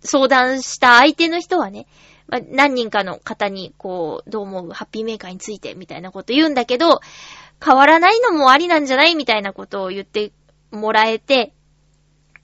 [0.00, 1.86] 相談した相手の人はね、
[2.28, 7.00] 何人かの方に、こう、どう思うハッピーメーカーについてみたいなこと言うんだけど、
[7.64, 10.32] 変わらないのもありなんじゃないみたいなことを言って
[10.70, 11.52] もらえて、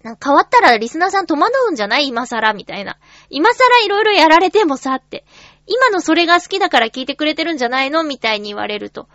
[0.03, 2.09] 変わったらリスナーさん戸惑うんじゃない？
[2.09, 2.99] 今更みたいな。
[3.31, 5.25] 今更いろいろやられてもさって。
[5.67, 8.03] 今のそれが好きだから聞いてくれてるんじゃないの？
[8.03, 9.09] みたいに言われると、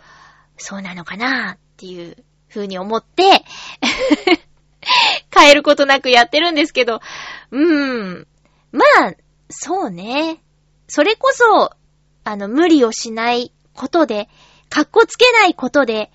[0.56, 2.16] そうなのかなっていう
[2.48, 3.44] 風に思って
[5.36, 7.00] 変えることなくやってるんですけど、
[7.50, 8.26] うーん。
[8.72, 9.12] まあ、
[9.50, 10.42] そうね。
[10.86, 11.72] それこそ、
[12.24, 14.28] あの、無理をしないことで、
[14.68, 16.10] かっこつけないことで、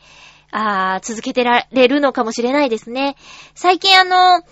[0.52, 3.16] あー続けてられるのかもしれないですね。
[3.56, 4.44] 最近あの、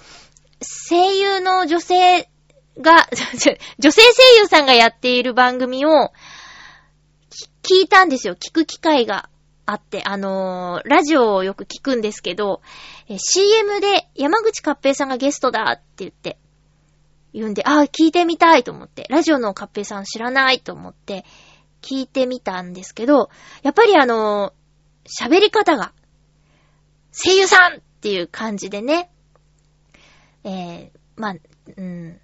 [0.89, 2.29] 声優の女性
[2.79, 3.07] が、
[3.79, 6.11] 女性声優さんがやっている番組を、
[7.63, 8.35] 聞いたんですよ。
[8.35, 9.29] 聞く機会が
[9.65, 12.61] あって、あのー、ラジオをよく聞くんですけど、
[13.07, 16.37] CM で山口かっぺいさんがゲストだって言って、
[17.33, 21.23] 言うんで、ああ、聞いてみたいと思って、ラジオのかっぺいさん知らないと思って、
[21.81, 23.29] 聞いてみたんですけど、
[23.63, 24.53] やっぱりあの、
[25.05, 25.93] 喋り方が、
[27.11, 29.09] 声優さんっていう感じでね、
[30.43, 31.35] えー、まあ、
[31.77, 32.19] うん。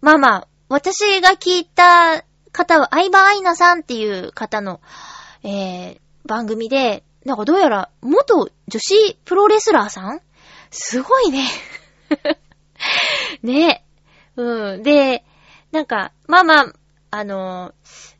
[0.00, 4.80] まあまあ、私が聞いた方は、相葉愛菜さんっていう方の、
[5.42, 10.20] えー、番組で、なんかどうやら、元女子プロレスラーさん？
[10.70, 11.48] すごいね。
[13.42, 13.84] ね
[14.36, 14.82] うん。
[14.82, 15.24] で、
[15.72, 16.72] なんか、まあまあ、
[17.10, 18.15] あのー、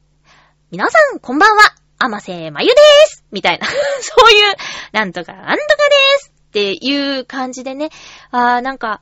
[0.72, 1.62] 皆さん、こんばんは、
[1.96, 2.76] 甘瀬まゆでー
[3.06, 3.68] すみたいな。
[4.02, 4.54] そういう、
[4.90, 7.90] なんとか、なんとかでーすっていう感じでね、
[8.32, 9.00] あー、なんか、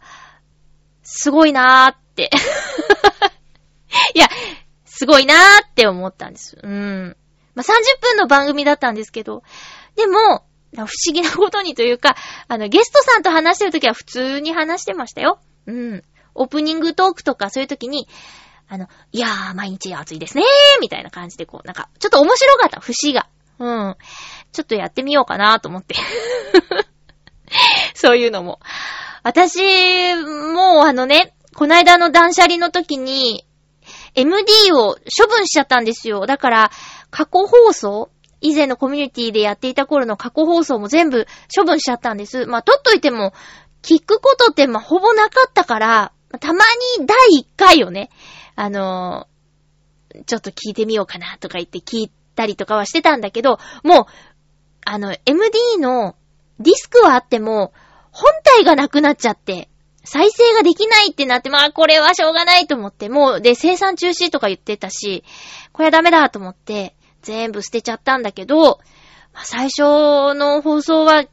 [1.02, 2.28] すごいなーって。
[4.14, 4.28] いや、
[4.84, 6.58] すごいなーって思ったんです。
[6.62, 7.16] うん。
[7.54, 9.42] まあ、30分の番組だったんですけど、
[9.96, 12.14] でも、不思議なことにというか、
[12.46, 15.40] あの、ゲストさんと話してるときは普通に話してましたよ。
[15.66, 16.04] うん。
[16.34, 18.06] オープニングトークとかそういうときに、
[18.68, 23.28] あの、いやー、毎日暑いですねー、みたいな感じでこう、なんか、ちょっと面白かった、節が。
[23.58, 23.96] うん。
[24.52, 25.94] ちょっとやってみようかなと思って。
[27.94, 28.60] そういうのも。
[29.22, 33.46] 私、もうあのね、こないだの断捨離の時に、
[34.14, 36.26] MD を処分しちゃったんですよ。
[36.26, 36.70] だから、
[37.10, 42.46] 過去放送以前のコミュニティでやっていた頃の過去放送も全部処分しちゃったんです。
[42.46, 43.32] まあ、撮っといても、
[43.82, 46.64] 聞くことってま、ほぼなかったから、たま
[46.98, 48.10] に第1回をね、
[48.56, 54.04] あのー、ちょっと聞いてみようかなとか言って聞いたりとかはしてたんだけど、もう、
[54.84, 56.14] あの、MD の
[56.60, 57.72] ディスクはあっても、
[58.12, 59.68] 本体がなくなっちゃって、
[60.04, 65.24] 再生ができないってなって、まあこれはしょうがないと思って、もう、で、生産中止とか言ってたし、
[65.72, 68.80] これはダメだと思って、全部捨てちゃったんだけど、
[69.32, 71.28] まあ、最初の放送は緊張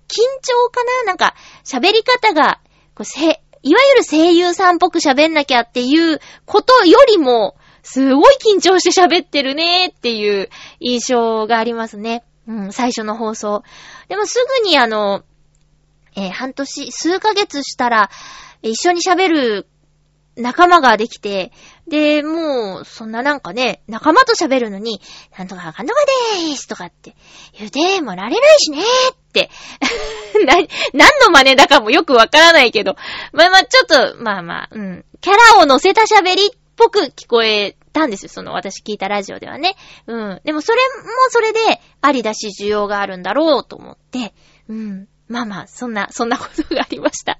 [0.71, 1.03] かな？
[1.05, 2.61] なんか、喋り方が、
[2.95, 12.23] こうせ、いわゆる声優さんっぽく喋んなきゃっていうことよりも、すごい緊張して喋ってるねっていう印象がありますね。
[12.47, 13.63] うん、最初の放送。
[14.07, 15.23] でもすぐにあの、
[16.15, 18.09] えー、半年、数ヶ月したら、
[18.61, 19.67] 一緒に喋る
[20.35, 21.51] 仲間ができて、
[21.87, 25.01] で、もう、そんななんかね、仲間と喋るのに、
[25.37, 25.99] なんとかあかんとか
[26.37, 27.15] でーすとかって
[27.57, 29.49] 言うてもられないしねーって
[30.45, 30.53] な、
[30.93, 32.95] 何の真似だかもよくわからないけど、
[33.33, 39.75] まあまあちょっと、まあまあ、うん、キャラを乗せた喋りっぽく聞こえたんですよ、その私聞いたラジオではね。
[40.07, 40.41] うん。
[40.43, 41.59] でもそれもそれで、
[42.01, 44.33] ありだし需要があるんだろうと思って、
[44.69, 45.07] うん。
[45.27, 47.39] まあまあ、そんな、そんなことがありました。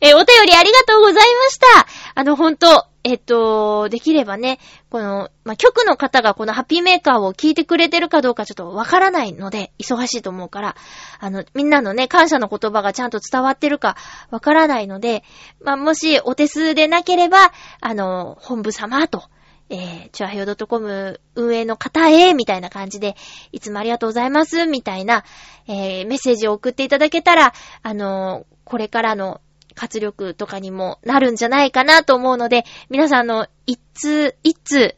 [0.00, 1.86] え、お便りありがとうございました。
[2.14, 10.74] あの、ほんと、えっと、できればね、この、まあ、局の方がこのハッピーメーカーを聞いてくれてるかどうかちょっとわからないので、忙しいと思うから、
[11.20, 13.98] あの、みんなのね、感謝の言葉がちゃんと伝わってるか
[14.30, 15.22] わからないので、
[15.62, 19.24] まあ、もしお手数でなければ、あの、本部様と、
[19.68, 23.16] えー、チュアヘヨ .com 運営の方へ、みたいな感じで、
[23.52, 25.24] いつもありがとうございます、みたいな、
[25.66, 29.42] えー、メッセージを送っていただけたら、あのこれからの
[29.74, 34.94] 活力とかにもなるんじゃないかなと思うので、皆さんの一通一通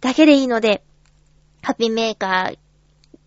[0.00, 0.82] だけでいいので、
[1.62, 2.58] ハッピーメーカー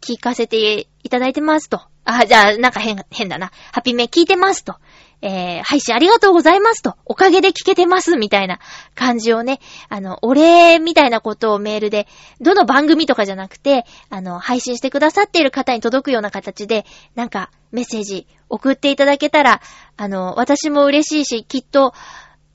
[0.01, 1.81] 聞かせていただいてますと。
[2.03, 3.51] あ、じゃあ、なんか変、変だな。
[3.71, 4.75] ハッピーメー聞いてますと。
[5.21, 6.95] えー、配信ありがとうございますと。
[7.05, 8.59] おかげで聞けてます、みたいな
[8.93, 12.07] 感じをね、あの、お礼みたいなことをメールで、
[12.41, 19.61] どの番組とかじゃなくて、あの、配信してくださっている方に届くような形で、なんか、メッセージ送っていただけたら、
[19.97, 21.93] あの、私も嬉しいし、きっと、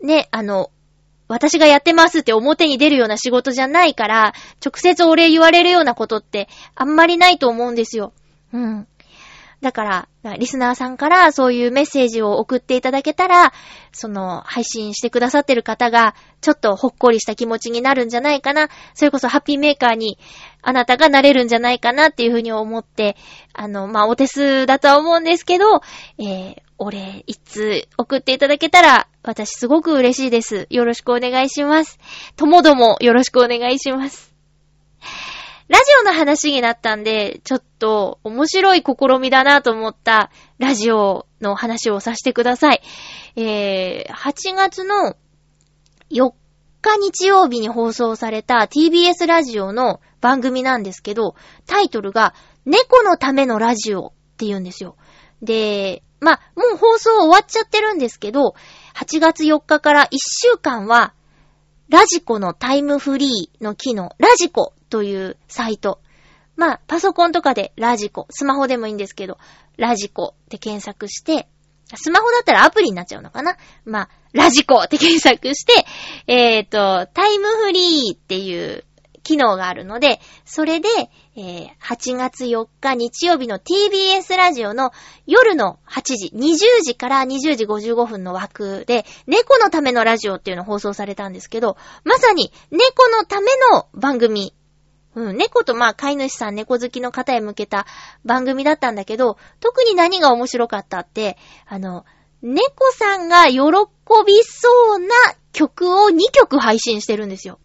[0.03, 0.71] ね、あの、
[1.31, 8.13] 私がやってますって表に出るような仕事じゃないから、直接お礼言われるようなことってあんまりないと思うんですよ。
[8.53, 8.89] うん。
[9.61, 13.53] だから、リスナーさんからそういうメッセージを送っていただけたら、
[13.93, 18.69] その、配信してくださってる方が、ちょっとほっこりした気持ちになるんじゃないかな。
[18.95, 20.19] それこそハッピーメーカーに、
[20.63, 23.17] あなたがなれるんじゃないかなっていうふうに思って、
[23.53, 25.81] あの、まあ、お手数だとは思うんですけど、
[26.19, 30.67] えー、お礼一通送っていただけたら、私すごく嬉しいです。
[30.71, 31.99] よろしくお願いします。
[32.37, 34.30] ともどもよろしくお願いします。
[35.71, 42.83] ラジオの話になったんで、ちょっと面白い試みだなと思ったラジオの話をさせてください。
[43.37, 45.17] えー、8月の
[46.11, 46.33] 4
[46.83, 52.35] 日日曜日に放送された TBS ラジオの番組なんですけど、タイトルが
[52.67, 54.97] 猫のためのラジオって言うんですよ。
[55.41, 58.57] で、ま、もう放送終わっちゃってるんですけど、
[58.97, 61.15] 8月4日から1週間は、
[61.89, 66.01] ラジコのタイムフリーの機能、ラジコというサイト。
[66.57, 69.39] まあ、パソコンとかでラジコ、スマホでもいいんですけど、
[69.79, 71.49] ラジコって検索して、
[71.95, 73.57] スマホだったらアプリになっちゃうのかな？
[73.85, 75.87] まあ、ラジコって検索して、
[76.27, 78.85] えっ、と、タイムフリーっていう
[79.23, 80.89] 機能があるので、それで、
[81.37, 84.93] えー8月4日日曜日の TBS ラジオの
[85.27, 94.55] 夜の8時、20時から20時55分の枠で、猫のためのラジオっていうのを放送されたんですけど、まさに猫のための番組。
[95.15, 97.87] うん、猫とまあ飼い主さん、猫好きの方へ向けた
[98.25, 102.05] 番組だったんだけど、特に何が面白かったって、あの、
[102.43, 103.59] 猫さんが喜
[104.27, 105.15] びそうな
[105.53, 107.59] 曲を2曲配信してるんですよ。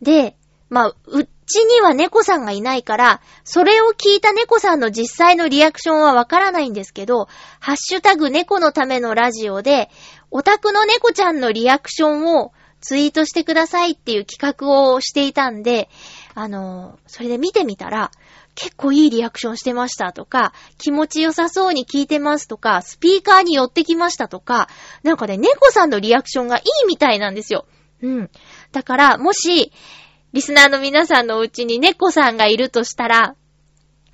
[0.00, 0.36] で、
[0.68, 7.28] まあ、うちには猫さんがいないから、それを聞いた猫さんの実際のリアクションはわからないんですけど、
[7.60, 9.90] ハッシュタグ猫のためのラジオで、
[10.30, 12.52] オタクの猫ちゃんのリアクションを
[12.86, 15.88] ツイートしてくださいっていう企画をしていたんで、
[16.36, 18.12] あの、それで見てみたら、
[18.54, 24.68] 結構いいリアクションしてましたとか、気持ちよさそうに聞いてますとか、スピーカーに寄ってきましたとか、
[25.02, 27.66] なんかね、猫さんのリアクションがいいみたいなんですよ。
[28.02, 28.30] うん。
[28.70, 29.72] だから、もし、
[30.32, 33.34] リスナーの皆さんのうちに猫さんがいるとしたら、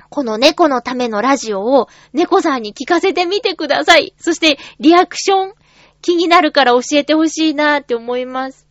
[0.09, 4.15] この猫のためのラジオを猫さんに聞かせてみてください。
[4.17, 5.55] そして、リアクション
[6.03, 8.67] 気になるから教えてほしいなって思います。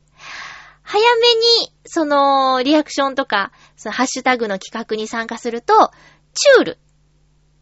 [0.84, 5.92] 早めに、その、リアクションとか、そのハッシュタグの企画に参加すると、
[6.34, 6.80] チュール、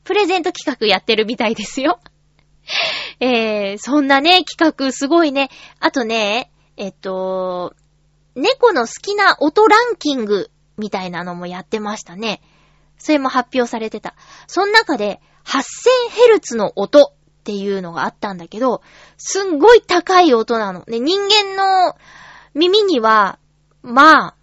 [0.03, 1.99] プレゼント企画やってるみたいですよ。
[3.19, 5.49] えー、そんなね、企画すごいね。
[5.79, 7.75] あとね、えっと、
[8.35, 12.41] 猫の好きな音ランキングみたいなのもやってましたね。
[12.97, 14.15] それも発表されてた。
[14.47, 17.13] その中で 8000Hz の音
[17.49, 18.83] っていうのがあったんだけど、
[19.17, 20.83] すんごい高い音なの。
[20.87, 21.95] ね、人間の
[22.53, 23.39] 耳には、
[23.81, 24.35] まあ、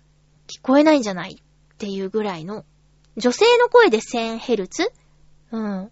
[0.48, 2.64] 聞こえないんじゃないっていうぐらいの。
[3.16, 4.90] 女性の声で 1000Hz?
[5.52, 5.90] うん。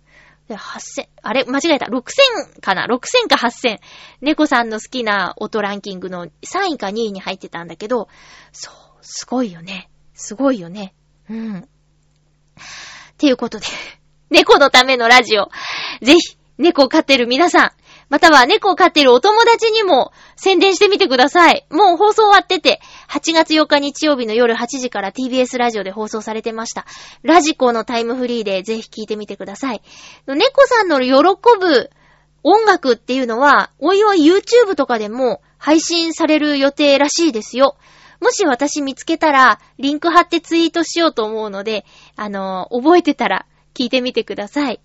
[0.48, 1.44] で、8000、あれ？
[1.44, 1.86] 間違えた。
[1.86, 3.78] 6000かな ?6000 か8000。
[4.20, 8.08] 猫さんの好きな音ランキングの3位か2位に入ってたんだけど、
[8.50, 9.88] そう、すごいよね。
[10.14, 10.94] すごいよね。
[11.30, 11.58] うん。
[11.58, 11.62] っ
[13.18, 13.66] ていうことで、
[14.30, 15.48] 猫のためのラジオ。
[16.02, 17.72] ぜひ、猫を飼ってる皆さん、
[18.08, 21.66] または猫を飼ってるお友達にも宣伝してみてください。
[21.70, 26.86] もう放送終わってて、8月8日日曜日の夜8時から TBS ラジオで放送されてました。
[27.22, 29.82] ラジコのタイムフリーでぜひ聞いてみてください。
[30.26, 31.12] 猫さんの喜
[31.58, 31.90] ぶ
[32.44, 37.76] 音楽っていうのは、おいおい YouTube とかでも配信される予定らしいですよ。
[38.20, 41.84] もし私見つけたら、リンク貼ってツイートしようと思うので、
[42.16, 44.80] あの覚えてたら聞いてみてください。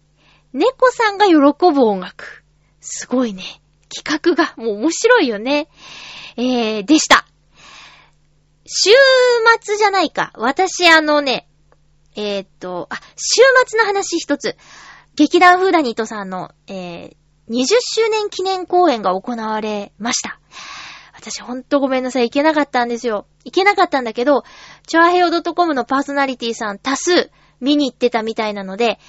[0.54, 1.34] 猫さんが喜
[1.74, 2.44] ぶ音楽。
[2.82, 3.44] すごいね。
[3.94, 5.68] 企画がもう面白いよね。
[6.38, 7.26] えー、でした。
[8.66, 8.92] 週
[9.62, 10.32] 末じゃないか。
[10.36, 11.48] 私あのね、
[12.16, 14.56] えー、っと、あ、週末の話一つ。
[15.16, 17.16] 劇団フーダニットさんの、えー、
[17.50, 20.40] 20周年記念公演が行われました。
[21.13, 22.30] 私ほんとごめんなさい。
[22.30, 23.26] 行けなかったんですよ。
[23.44, 24.44] 行けなかったんだけど、
[24.88, 29.00] チョアヘヨ .com のパーソナリティさん多数見に行ってたみたいなので、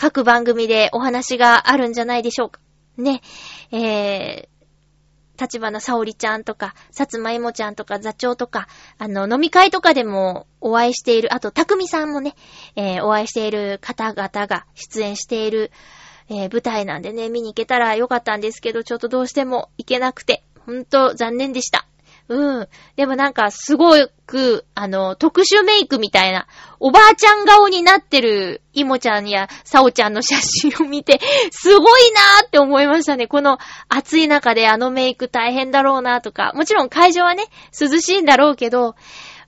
[0.00, 2.60] 各番組でお話があるんじゃないでしょうか。
[2.96, 3.20] ね。
[3.72, 8.68] えー、立花沙織ちゃんとか、さつまいもちゃんとか、座長とか、
[8.98, 12.36] あの、飲み会とかでもお会いしている、あと、たくみさんもね、
[12.76, 15.72] えー、お会いしている方々が出演している、
[16.28, 21.87] えー、舞台なんでね、見に行けたらよかったんですけど、ちょっとどうしても行けなくて、ほんと残念でした。
[22.28, 22.68] うん。
[22.96, 23.92] でもなんか、すご
[24.26, 26.46] く、あの、特殊メイクみたいな、
[26.78, 31.20] おばあちゃん顔になってる、いもちゃんやさおちゃんの写真を見て、
[31.50, 33.26] すごいなーって思いましたね。
[33.26, 33.58] この
[33.88, 37.44] 暑い中であのメイク大変だろうなとか、もちろん会場はね、
[37.78, 38.94] 涼しいんだろうけど、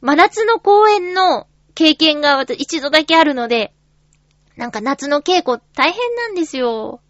[0.01, 3.75] 真夏の公演の経験が一度だけあるので、
[4.57, 7.01] なんか夏の稽古大変なんですよ。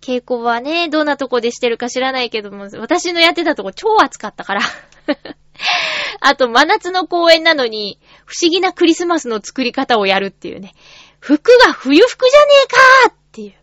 [0.00, 4.60] 稽古はね、どんなとこでしてるか知らないけども、私のやってたとこ超暑かったから。
[6.20, 10.74] あと、真夏の公演なのに、不思議なクリスマスの作り方をやるっていうね。
[11.18, 13.54] 服が冬服じゃねえかーっていう。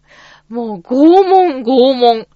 [0.54, 2.28] もう、拷問、拷問。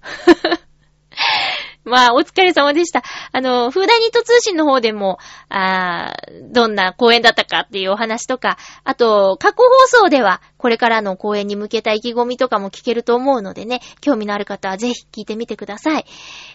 [1.84, 3.02] まあ、お疲れ様でした。
[3.32, 5.18] あの、フーダニット通信の方でも、
[5.48, 6.14] あ
[6.50, 16.06] どんな公演だったかっていうお話とか、あと、過去放送では、これからの公演に向けた意気込みとかも聞けると思うのでね、興味のある方はぜひ聞いてみてください。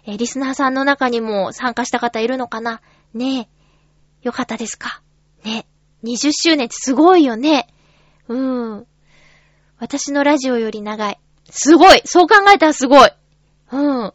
[0.05, 2.81] えー、リスナーさんの中にも参加した方いるのかな？
[3.13, 3.49] ね
[4.23, 4.27] え。
[4.27, 5.01] よかったですか？
[5.43, 5.67] ね。
[6.03, 7.67] 20周年ってすごいよね。
[8.29, 8.87] うーん。
[9.79, 11.19] 私のラジオより長い。
[11.49, 13.09] すごいそう考えたらすごい
[13.71, 14.13] うん。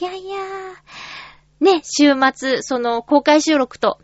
[0.00, 1.64] いやいやー。
[1.64, 3.98] ね、週末、その公開収録と、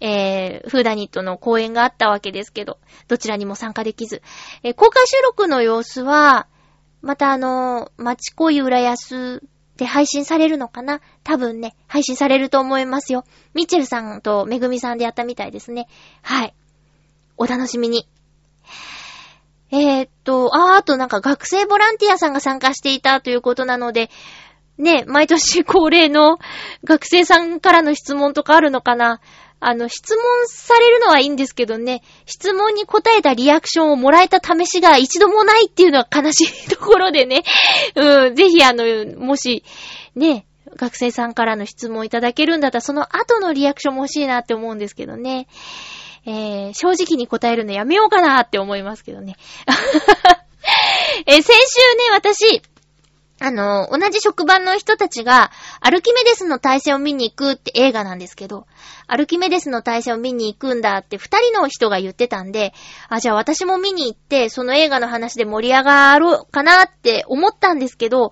[0.00, 4.22] えー、フーダニットの公演があったわけですけど、どちらにも参加できず。
[4.62, 6.46] えー、公開収録の様子は、
[7.02, 9.42] またあのー、町恋浦安
[9.76, 11.02] で配信されるのかな？
[11.22, 13.24] 多分ね、配信されると思いますよ。
[13.52, 15.86] ミッチェルさんとめぐみさんでやったみたいですね。
[16.22, 16.54] はい。
[17.36, 18.08] お楽しみに。
[19.70, 24.10] えー、っと、あー、あとなんか学生ボランティアさんが参加していたということなので、
[24.78, 26.38] ね、毎年恒例の
[26.84, 29.20] 学生さんからの質問とかあるのかな？
[29.64, 37.44] あの、質問されるのはいいんですけどね、質問に答えたリアクションをもらえた試しが一度もないっていうのは悲しいところでね、
[37.94, 38.84] うん、ぜひあの、
[39.18, 39.62] もし、
[40.16, 40.46] ね、
[40.76, 45.46] 学生さんからの質問いただけるんだったら、その後のリアクションも欲しいなって思うんですけどね。
[46.24, 49.36] えー、正直に答えるのやめようかなって思いますけどね。
[51.26, 52.62] えー、先週ね、私、
[53.44, 58.68] あの、同じ職場の人たちが、アルキメデスの対戦を見に行くって映画なんですけど、
[59.08, 62.72] アルキメデスの対戦を見に行くんだって二人の人が言ってたんで、
[63.08, 68.30] あ、じゃあ私も見に行って、その映画の話で盛り上がろうかなって思ったんですけど、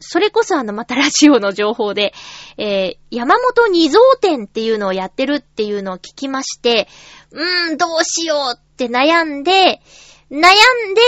[0.00, 2.14] それこそあの、またラジオの情報で、
[2.56, 6.88] えー、山本二蔵展っていうのをやってるっていうのを聞きまして、
[7.32, 9.82] うーん、どうしようって悩んで、
[10.30, 11.02] 悩んで、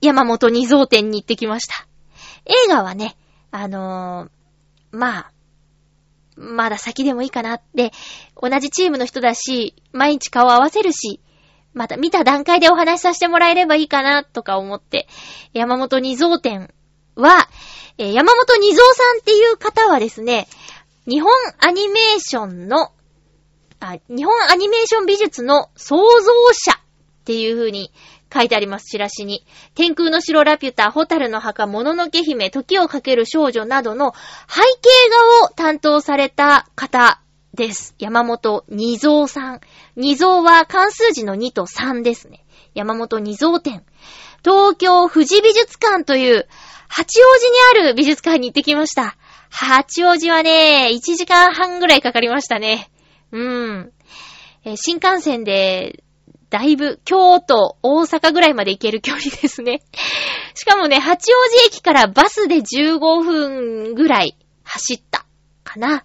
[0.00, 1.86] 山本二蔵展に行ってきました。
[2.46, 3.16] 映画はね、
[3.50, 5.32] あのー、まあ、
[6.36, 7.92] まだ先でもいいかなって、
[8.40, 11.20] 同じチームの人だし、毎日顔合わせるし、
[11.72, 15.08] また見た段階でお話しさせてもらえればいいかな、とか思って、
[15.52, 16.72] 山本二蔵展
[17.16, 17.48] は、
[17.98, 20.48] えー、山本二蔵さんっていう方はですね、
[21.06, 22.92] 日本アニメーションの、
[23.80, 27.92] あ、日本アニメーション美術の創造者っていう風に
[28.34, 29.46] 書いてあります、チラシに。
[29.74, 34.12] 天空の城ラピュタ、ホタルの墓、もののけ姫、時をかける少女などの
[34.48, 34.90] 背景
[35.40, 37.20] 画を担当された方
[37.54, 37.94] です。
[37.98, 39.60] 山本二蔵さん。
[39.96, 42.44] 二蔵は関数字の2と3ですね。
[42.74, 43.84] 山本二蔵展。
[44.44, 46.48] 東京富士美術館という
[46.88, 47.42] 八王子
[47.78, 49.16] にある美術館に行ってきました。
[49.50, 52.90] 八王子はね、1時間半ぐらいかかりましたね。
[53.30, 53.92] うん。
[54.76, 56.03] 新幹線で
[56.50, 59.82] だいぶ、京都、大阪ぐらいまで行ける距離ですね。
[60.54, 65.26] しかもね、八王子駅からバスで15分ぐらい走った
[65.64, 66.04] かな。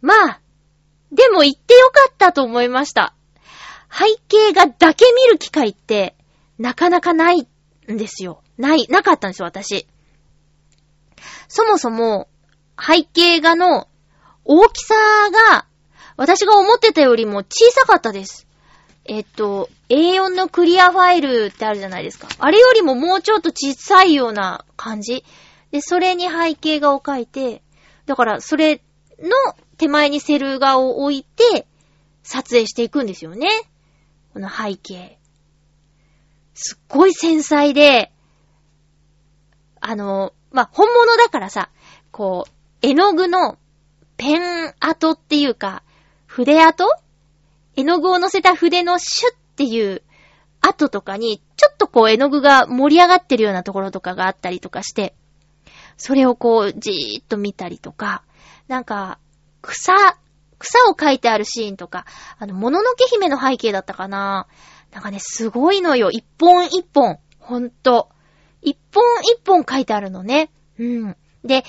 [0.00, 0.40] まあ、
[1.12, 3.14] でも行ってよかったと思いました。
[3.90, 6.16] 背景画だけ見る機会って、
[6.58, 8.42] なかなかないんですよ。
[8.58, 9.86] ない、なかったんですよ、私。
[11.48, 12.28] そもそも、
[12.78, 13.88] 背景画の
[14.44, 14.94] 大きさ
[15.50, 15.66] が、
[16.16, 18.45] 私が思ってたよりも小さかったです。
[19.08, 22.28] えっと、A4 のクリアファイルってあるじゃないですか。
[22.38, 25.24] あれよりももうちょっと小さいような感じ。
[25.70, 27.62] で、それに背景画を描いて、
[28.06, 28.82] だからそれ
[29.18, 29.30] の
[29.78, 31.66] 手前にセル画を置いて、
[32.22, 33.48] 撮影していくんですよね。
[34.32, 35.18] この背景。
[36.54, 38.12] すっごい繊細で、
[39.80, 41.70] あの、まあ、本物だからさ、
[42.10, 42.50] こう、
[42.82, 43.58] 絵の具の
[44.16, 45.82] ペン跡っていうか、
[46.26, 46.86] 筆跡
[47.76, 50.02] 絵の具を乗せた筆のシュッっていう
[50.60, 55.14] 跡とかに、ちょっとこう絵の具が盛り上がってるようなところとかがあったりとかして、
[55.96, 58.22] それをこうじーっと見たりとか、
[58.68, 59.18] なんか、
[59.62, 59.92] 草、
[60.58, 62.06] 草を描いてあるシーンとか、
[62.38, 64.46] あの、もののけ姫の背景だったかな
[64.92, 66.10] なんかね、すごいのよ。
[66.10, 67.18] 一本一本。
[67.38, 68.08] ほんと。
[68.62, 70.50] 一本一本書いてあるのね。
[70.78, 71.16] うん。
[71.44, 71.64] で、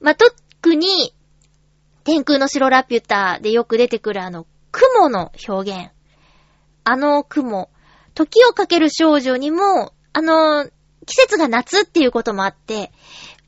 [0.00, 1.14] まあ、特に、
[2.04, 5.90] 天空の城ラピュタでよく出てくるあの、雲の表現。
[6.84, 7.70] あの雲。
[8.14, 10.68] 時をかける少女にも、あの、
[11.06, 12.92] 季節が夏っていうこともあって、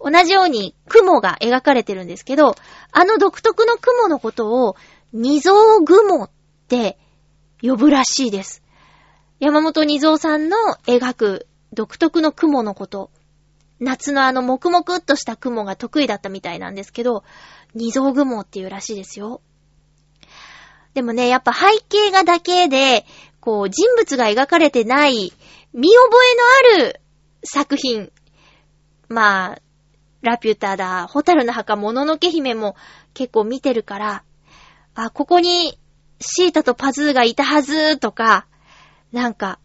[0.00, 2.56] 同じように雲が描かれてるんですけど、
[2.90, 4.76] あの独特の雲のことを
[5.12, 5.54] 二蔵
[5.84, 6.30] 雲っ
[6.68, 6.98] て
[7.60, 8.62] 呼ぶらしいです。
[9.38, 10.56] 山本二蔵さんの
[10.86, 13.10] 描く独特の雲のこと。
[13.78, 17.24] 夏のあの黙々っとした雲が得意だったみたいなんですけど、
[17.74, 19.40] 二蔵雲っていうらしいですよ。
[20.94, 23.04] でもね、やっぱ背景画だけで、
[23.40, 25.32] こう人物が描かれてない
[25.72, 26.18] 見覚
[26.72, 27.00] えのある
[27.44, 28.12] 作品。
[29.08, 29.58] まあ、
[30.22, 32.76] ラピュタだ、ホタルの墓、もののけ姫も
[33.14, 34.24] 結構見てるから、
[34.94, 35.78] あ、ここに
[36.20, 38.46] シータとパズーがいたはずとか、
[39.12, 39.58] なんか、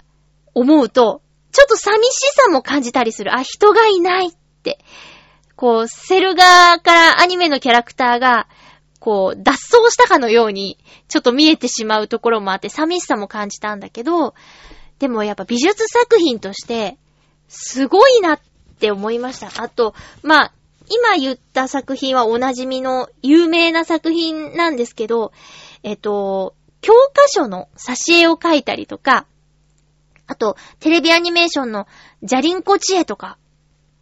[0.53, 1.21] 思うと、
[1.51, 3.35] ちょっと寂しさも感じたりする。
[3.35, 4.31] あ、人がいないっ
[4.63, 4.79] て。
[5.55, 8.47] こう、セルガーからアニメのキャラクターが、
[8.99, 10.77] こう、脱走したかのように、
[11.07, 14.33] ちょっと見えてしまうところもあって、寂しさも感じたんだけど、
[14.99, 16.97] でもやっぱ美術作品として、
[17.47, 18.39] すごいなっ
[18.79, 19.63] て思いました。
[19.63, 19.93] あと、
[20.23, 20.53] まあ、
[20.89, 25.31] 今言った作品はおなじみの有名な作品なんですけど、
[25.83, 29.25] えっと、教科書の挿絵を描いたりとか、
[30.27, 31.87] あと、テレビアニメーションの
[32.23, 33.37] ジャリンコ知恵とか、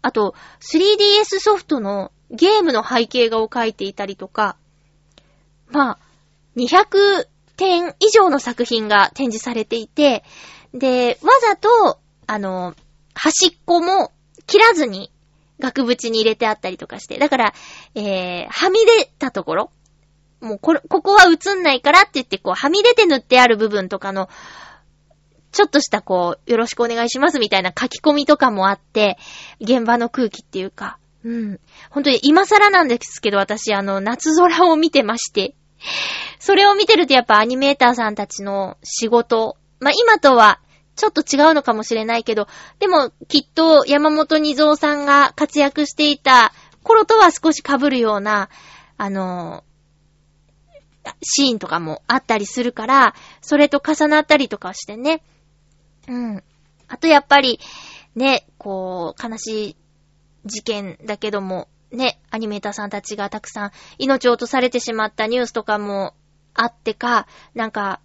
[0.01, 4.57] あと、3DS ソフトのゲームの背景画を描いていたりとか、
[5.70, 5.99] まあ、
[6.55, 10.24] 200点以上の作品が展示されていて、
[10.74, 12.76] で、わざと、あの、
[13.13, 14.11] 端っこも
[14.45, 15.11] 切らずに
[15.59, 17.53] 額縁に入れてあったりとかして、だから、
[17.95, 19.72] えー、はみ出たところ、
[20.41, 24.30] もうこれ、ここは映んないからって言って、こう、はみ出て塗ってある部分とかの、
[25.51, 29.18] ちょっとしたこう、よろしくお願いしますみたいな書き込みとかもあって、
[29.61, 31.59] 現場の空気っていうか、うん。
[31.89, 35.55] 本当に今更なんですけど、私、あの、夏空を見てまして、
[36.39, 40.59] それを見てるとやっぱアニメーターさんたちの仕事、まあ、今とは
[40.95, 42.47] ちょっと違うのかもしれないけど、
[42.80, 46.53] でもきっと山本二蔵さんが活躍していた
[46.84, 48.49] 頃とは少し被るような、
[48.97, 49.63] あの、
[51.23, 55.23] シーンとかもあったりするから、それと重なったりとかしてね。
[56.07, 56.43] うん。
[56.88, 57.59] あとやっぱり、
[58.15, 59.76] ね、こう、悲しい
[60.45, 66.13] 事件だけども、ね、アニメーターさんたちがたくさん命を落とされてしまったニュースとかも
[66.53, 67.99] あってか、なんか、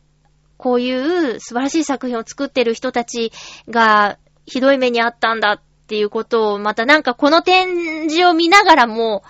[0.56, 3.32] こういう素晴らしい作品を作ってる人たち
[3.70, 9.22] がひどい目にあったんだっていうことを、またなんかこの展示を見ながらも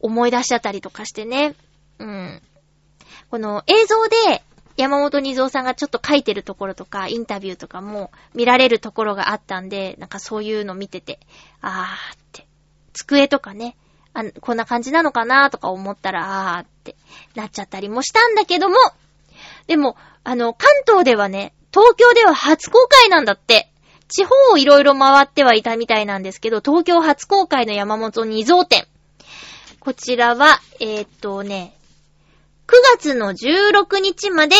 [0.00, 1.54] 思い出しちゃったりとかしてね。
[1.98, 2.42] うん。
[3.30, 4.42] この映像で
[4.76, 11.20] 山本二蔵さんがちょっと書いてるところとか、インタビューとかも見られるところがあったんで、なんかそういうの見てて、
[11.60, 12.46] あーって、
[12.92, 13.76] 机とかね、
[14.12, 16.96] あこんな感じなのかなーとか思ったら、あーって
[17.34, 18.76] なっちゃったりもしたんだけども、
[19.66, 23.70] でも、あの、関東ではね、東京では初公開なんだって。
[24.08, 28.86] 地方をいろいろ回ってはいたみたいなんですけど、東京初公開の山本二蔵展。
[29.80, 31.74] こちらは、えーっとね、
[32.66, 34.56] 9月の16日まで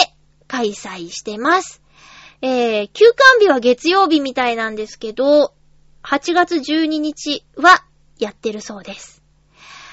[0.46, 1.82] 開催してます。
[2.40, 5.52] えー、休館日は月曜日みたいなんですけど、
[6.04, 7.84] 8月12日は
[8.18, 9.22] やってるそうです。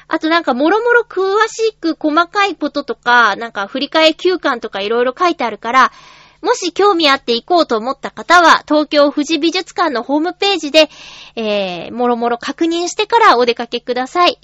[0.08, 5.92] あとなんかもろもろ詳しく細かいこととか、なんか振り替え休館とかいろいろ書いてあるから、
[6.44, 10.90] もし興味あって行こうと思った方は、東京富士美術館のホームページで、
[11.36, 14.38] えー、もろもろ確認してからお出かけください。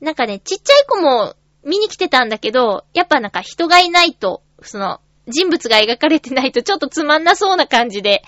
[0.00, 1.36] なんかね、ちっちゃい子も
[1.66, 8.22] 見に来てたんだけど、やっぱなんか人がいないと、その、人物が描かれてないとちょっとつまんなそうな感じで、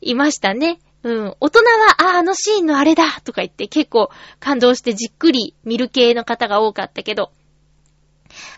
[0.00, 0.80] いましたね。
[1.02, 1.36] うん。
[1.40, 7.30] 大人は、あ、あのシーンのあれだとか言って結構感動してじっくり見る系の方が多かったけど、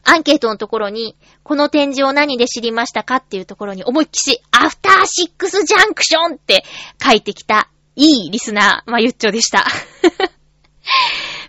[0.05, 6.65] アンケートのところに、この展示を何で知りましたかっていうところに思いっきし、アフターシックスジャンクションって
[7.03, 9.67] 書いてきた、いいリスナー、まゆっちょでした。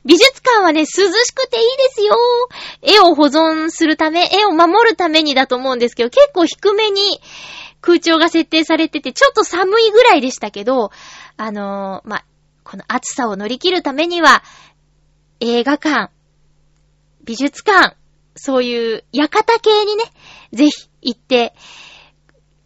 [0.05, 2.15] 美術館はね、涼しくていいですよ。
[2.81, 7.21] 絵を保存するため、絵を守るためにだと思うんですけど、結構低めに
[7.81, 10.91] 空調が設定されてて、ちょっと寒いぐらいでしたけど、
[11.37, 12.23] あのー、ま、
[12.63, 14.43] この暑さを乗り切るためには、
[15.39, 16.11] 映画館、
[17.23, 17.95] 美術館、
[18.35, 20.03] そういう館系にね、
[20.51, 21.53] ぜひ行って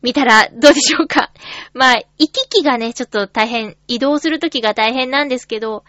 [0.02, 1.32] みたらどうでしょうか。
[1.74, 5.84] まあ、行き来がね、ちょっと大変、移動するときが大変なんですけど、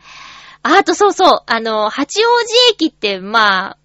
[0.63, 3.79] あとそうそう、あの、八王子駅って、まあ、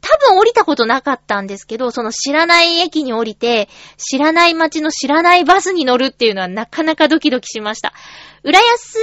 [0.00, 7.94] 多分降りたことなかったんですけど、その知らない駅に降りて、知らない街の知らないバスに乗るっていうのはなかなかドキドキしました。
[8.42, 8.98] 浦安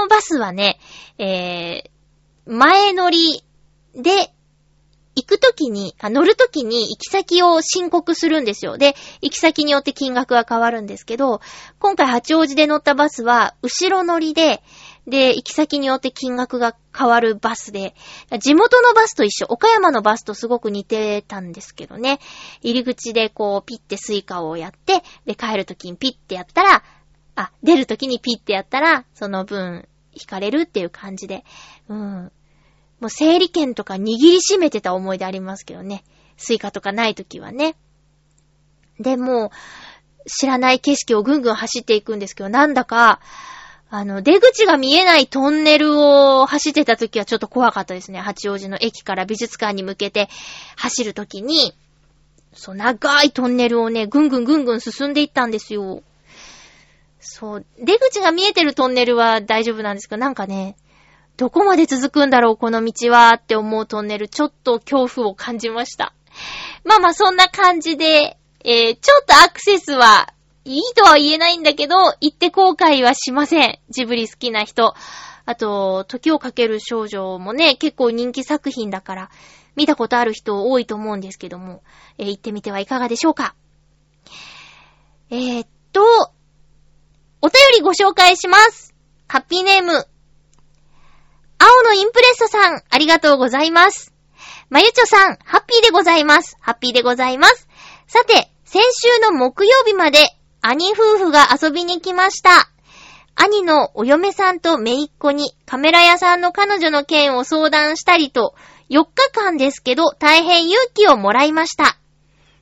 [0.00, 0.80] のバスはね、
[1.18, 3.44] えー、前乗り
[3.94, 4.32] で
[5.14, 8.78] 行くときに、乗るときに行き先を申告するんですよ。
[8.78, 11.42] で、行き先によって金額が変わるんですけど、
[11.78, 14.62] 今回八王子で乗ったバスは、後ろ乗りで、
[15.06, 17.94] で、行き先によって金額が変わるバスで、
[18.38, 22.20] 地元のバスと一緒、岡山のバスとすごく似てたんですけどね。
[22.62, 26.82] 入り口でこう、ピッてスイカをやって、で、帰るときにピッてやったら、
[27.34, 31.44] あ、出るときにピッてやったら、その分、引かれるっていう感じで、
[31.88, 32.32] うん。
[33.00, 36.04] もう整理券とか握りしめてた思い出ありますけどね。
[36.36, 37.76] スイカとかないときはね。
[38.98, 39.50] でも、
[40.26, 43.20] 知らない景色をぐんぐん走っていくんですけど、なんだか、
[43.92, 48.20] あの、出口が見えないトンネルを走ってた時はちょっと怖かったですね。
[48.20, 50.28] 八王子の駅から美術館に向けて
[50.76, 51.74] 走る時に、
[52.52, 56.04] そう、長いトンネルをね、ぐんぐんぐんぐん進んでいったんですよ。
[57.18, 60.76] そう、出口が見えてるトンネルは大丈夫なんですけど、なんかね、
[61.36, 66.12] どこまで続くんだろう、この道はって思うトンネル、ちょっと恐怖を感じました。
[66.84, 70.32] まあまあ、そんな感じで、えー、ちょっとアクセスは、
[70.64, 73.78] いいとは言えないんだけど、行って後悔はしません。
[73.88, 74.94] ジブリ好きな人。
[75.46, 79.30] あと、時をかける少女もね、結構人気作品だから、
[79.74, 81.82] 見たことある人多いと思うんですけども、
[82.18, 83.54] えー、行ってみてはいかがでしょうか。
[85.30, 86.02] えー、っと、
[87.42, 88.94] お便りご紹介します。
[89.28, 90.06] ハッピーネーム、
[91.62, 94.14] 青のインプレッサさん、ありがとうございます。
[94.70, 96.56] まゆちょさん、ハッピーでございます。
[96.60, 97.68] ハッピーでございます。
[98.06, 100.18] さて、先週の木曜日まで、
[100.62, 102.70] 兄夫婦が遊びに来ました。
[103.34, 108.54] 兄のお嫁さんと姪っ子にカメラ屋さんの彼女の件を相談したりと、
[108.90, 111.96] 4日間ですけど大変勇気をもらいました。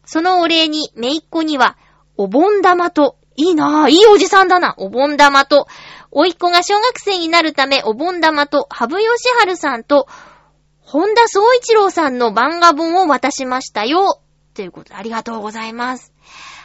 [0.05, 1.77] そのお礼に姪っ子には、
[2.17, 5.67] お盆玉と、いいなぁ、いいおじさんだな、お盆玉と、
[6.11, 10.07] おいっ子が小学生になるため、お盆玉と、羽生義春さんと、
[10.81, 14.21] 本田総一郎さんの漫画本を渡しましたよ。
[14.55, 16.13] ということで、ありがとうございます。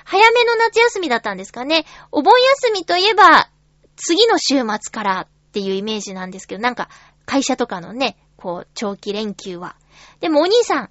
[0.06, 1.86] 早めの夏休みだったんですかね。
[2.12, 3.50] お盆休みといえば、
[3.96, 6.90] 次の週末からっていうイメージなんですけど、なんか、
[7.26, 9.76] 会社とかのね、こう、長期連休は。
[10.20, 10.90] でもお兄さん、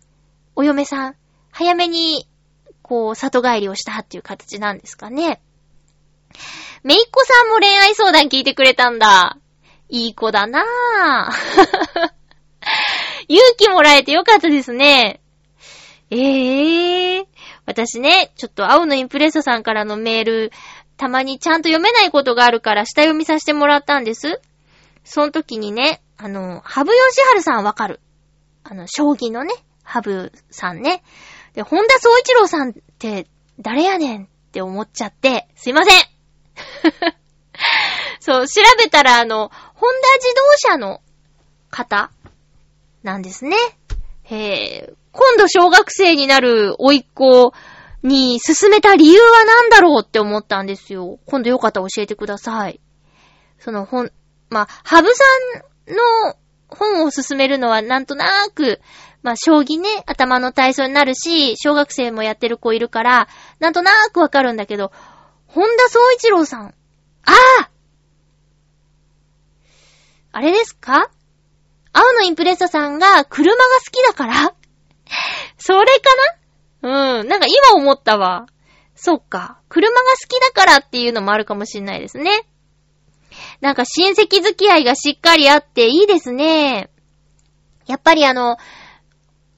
[0.57, 1.17] お嫁さん、
[1.51, 2.29] 早めに、
[2.83, 5.41] こう、里帰りをしたっていう形なんですかね。
[6.83, 9.37] めいっ子さんも恋愛相談聞いてくれたんだ。
[9.89, 12.13] いい子だなぁ。
[13.29, 15.21] 勇気もらえてよかったですね。
[16.11, 17.27] ええー。
[17.67, 20.53] 私ね、ちょっと青のインプレッサさんからのメール、
[20.97, 24.41] たまにちゃんと読めないことがあるから下読みさせてもらったんです。
[25.05, 28.01] その時にね、あの、ハブヨシハルさんわかる。
[28.65, 29.53] あの、将棋のね、
[29.83, 31.03] ハブさんね。
[31.55, 33.27] で、本田総一郎さんって
[33.61, 36.03] 誰やねんって思っちゃって、すいません
[38.21, 41.01] そう、調べたらあの、ホンダ自動車の
[41.71, 42.11] 方
[43.03, 43.57] なんですね。
[44.25, 47.53] へぇ、今度小学生になる甥っ子
[48.03, 51.19] に進めた理由は何だろうって思ったんですよ。
[51.27, 52.81] 今度よかったら教えてください。
[53.59, 54.11] その本、
[54.51, 55.25] まあ、ハブさ
[55.89, 56.35] んの
[56.69, 58.81] 本を進めるのはなんとなく、
[59.23, 63.29] まあ、将棋ね、頭の体操になるし、小学生もやってる子いるから、
[63.61, 64.91] なんとなくわかるんだけど、
[65.47, 66.75] 本田総一郎さん。
[67.25, 67.71] ああ
[70.33, 71.11] あれですか？
[71.93, 74.55] 青のインプレッサさんが車が好きだから
[75.59, 76.11] それか
[76.83, 77.19] な？
[77.21, 77.29] うん。
[77.29, 78.47] なんか今思ったわ。
[78.95, 79.61] そっか。
[79.69, 82.47] 車が好きだからっていうのもあるかもしんないですね。
[83.61, 86.91] なんか親戚付き合いがしっかりあっていいですね。
[87.87, 88.59] やっぱりあの、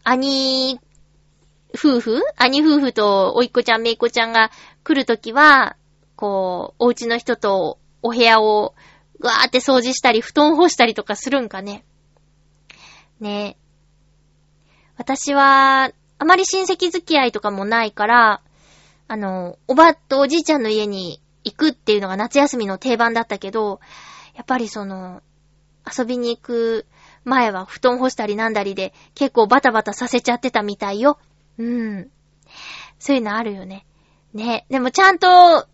[0.04, 0.78] 兄
[1.74, 2.22] 夫婦？
[2.36, 4.50] 兄夫婦とおいっ子ちゃんめいっ子ちゃんが
[4.84, 5.76] 来るときは、
[6.14, 8.74] こう、お家の人とお部屋を
[9.18, 11.84] ぐわーって掃除したり、布団干したりとかするんかね。
[13.18, 13.56] ね
[14.96, 18.40] 私は、あまり親戚付き合いとかもないから、
[19.08, 23.80] あの、おばとおじいちゃんの家に行くっていうのが夏休みの定番だったけど、
[24.34, 25.22] やっぱりその、
[25.86, 26.86] 遊びに行く
[27.24, 31.18] 前は布団干したりなんだりで結構バタバタさせちゃってたみたいよ。
[31.58, 32.10] うん。
[32.98, 33.84] そういうのあるよね。
[34.32, 34.64] ね。
[34.70, 35.68] でもちゃんと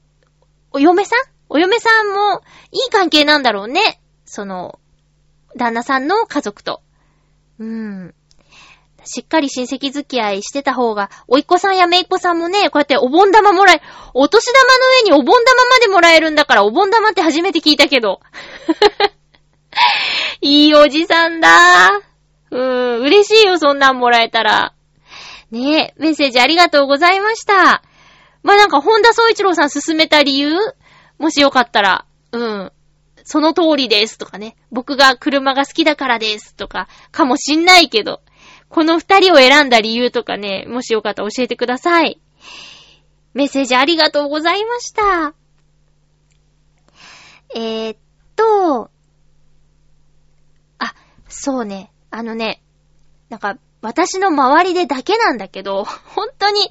[0.73, 1.19] お嫁さん？
[1.49, 2.43] お嫁さんも
[2.73, 4.01] いい関係なんだろうね。
[4.25, 4.81] その、
[5.57, 6.83] 旦那さんの家族と。
[7.59, 8.15] うん。
[9.05, 13.83] しっかり親戚付き合いしてた方が、おいっ子さんやめいっ子さんもね、こうやってお盆玉もらえ、
[14.15, 18.21] お年玉の上にお盆玉までもらえるんだから、お盆玉って初めて聞いたけど。
[20.41, 21.91] いいおじさんだ。
[22.51, 24.73] うーん、嬉しいよ、そんなんもらえたら。
[25.51, 27.83] ねえ、メッセージありがとうございました。
[28.43, 30.57] まあ、なんか、本田総一郎さん勧めた理由？
[31.19, 32.73] もしよかったら、うん。
[33.25, 34.57] その通りですとかね。
[34.73, 38.21] 僕が車が好きだからですとか、かもしんないけど。
[38.71, 42.21] この二人を選んだ理由とかね、もしよかったら教えてください。
[43.35, 45.35] メッセージありがとうございました。
[47.55, 47.99] えー、っ
[48.37, 48.91] と、
[50.79, 50.95] あ、
[51.29, 51.91] そうね。
[52.11, 52.63] あのね、
[53.29, 56.71] なんか、私の周りでだけなんだけど、本当に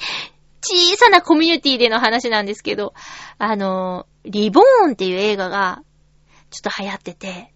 [0.62, 2.93] 小さなコミュニティでの話なんですけど、
[3.38, 5.84] あの、リボーンっていう映画が、
[6.50, 7.54] ちょっと流行ってて、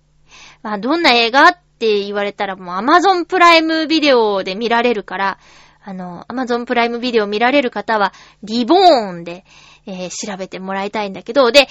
[0.63, 5.37] まあ、どんな映画って言われたらもう Amazon プライムビデオで見られるから、
[5.83, 9.43] あの、Amazon プライムビデオ見られる方は、リボーンで、
[9.85, 11.67] えー調べてもらいたいんだけど、で、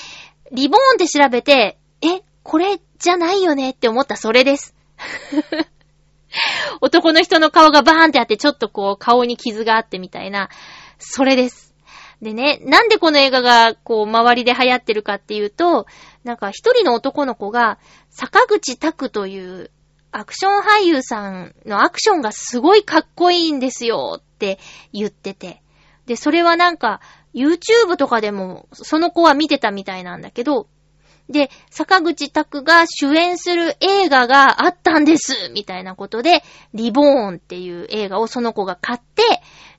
[0.53, 3.71] リボーンって調べて、え、これじゃないよね？
[3.71, 4.75] って思ったそれです。
[6.83, 10.51] 男の人の顔がバーンってあって、ちょっとこう、顔に傷があってみたいな、
[10.99, 11.75] それです。
[12.21, 15.87] でね、なんでこの映画が、こう、周りで流行ってるかっていうと、
[16.23, 17.79] なんか一人の男の子が、
[18.11, 19.71] 坂口拓という、
[20.13, 24.59] アクション俳優さんのアクションがすごいかっこいいんですよって
[24.93, 25.63] 言ってて。
[26.07, 27.01] で、それはなんか、
[27.35, 30.69] YouTube とかでも、その子は見てたみたいなんだけど、
[31.31, 36.43] で、坂口拓が主演する映画があったんですみたいなことで、
[36.75, 39.23] リボーンっていう映画をその子が買って、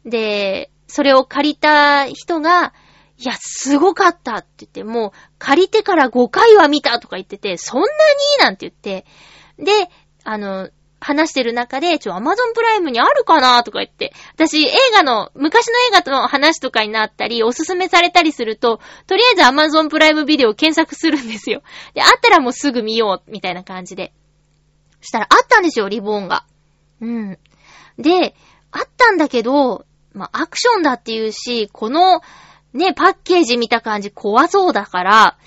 [0.04, 2.74] で、それを借りた人が、
[3.20, 7.92] いや、すごかったって言って、もう、借りてから5回は見たとか言ってて、そんなに？
[8.40, 9.06] なんて言って、
[9.60, 9.72] で、
[10.24, 10.70] あの、
[11.04, 21.62] 話してる中で、ちょ、アマゾンプライムにあるかなとか言って、私、映画の、昔の映画との話とかになったり、おすすめされたりすると、とりあえずアマゾンプライムビデオ検索するんですよ。
[21.94, 24.14] で、あったらもうすぐ見よう、みたいな感じで。
[25.02, 26.46] そしたら、あったんですよ、リボーンが。
[27.02, 27.38] うん。
[27.98, 28.36] で、
[28.72, 32.22] あったんだけど、まあ、アクションだっていうし、この、
[32.74, 35.38] ね、パッケージ見た感じ怖そうだから、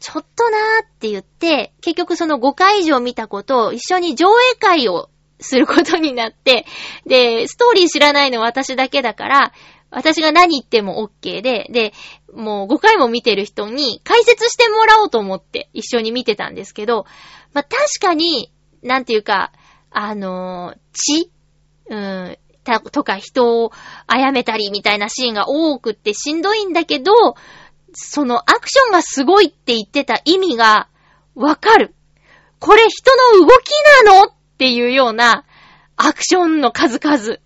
[0.00, 6.66] ちょっとなーって言って、結局その5回以上見たことを一緒に上映会をすることになって、
[7.06, 9.52] で、ストーリー知らないの私だけだから、
[9.90, 11.92] 私が何言っても OK で、で、
[12.32, 17.06] もう5回も見てる人に解説してもらおうと思って一緒に見てたんですけど、
[17.52, 19.52] まあ、確かに、なんていうか、
[19.90, 21.30] あの血
[21.90, 23.72] うん、た、とか人を
[24.06, 27.12] 殺めたりみたいなシーンが多くってしんどいんだけど、
[27.94, 30.88] そのアクションがすごいって言ってた意味が
[31.34, 31.94] わかる。
[32.58, 33.70] これ人の動き
[34.04, 35.44] なのっていうような
[35.96, 37.38] アクションの数々。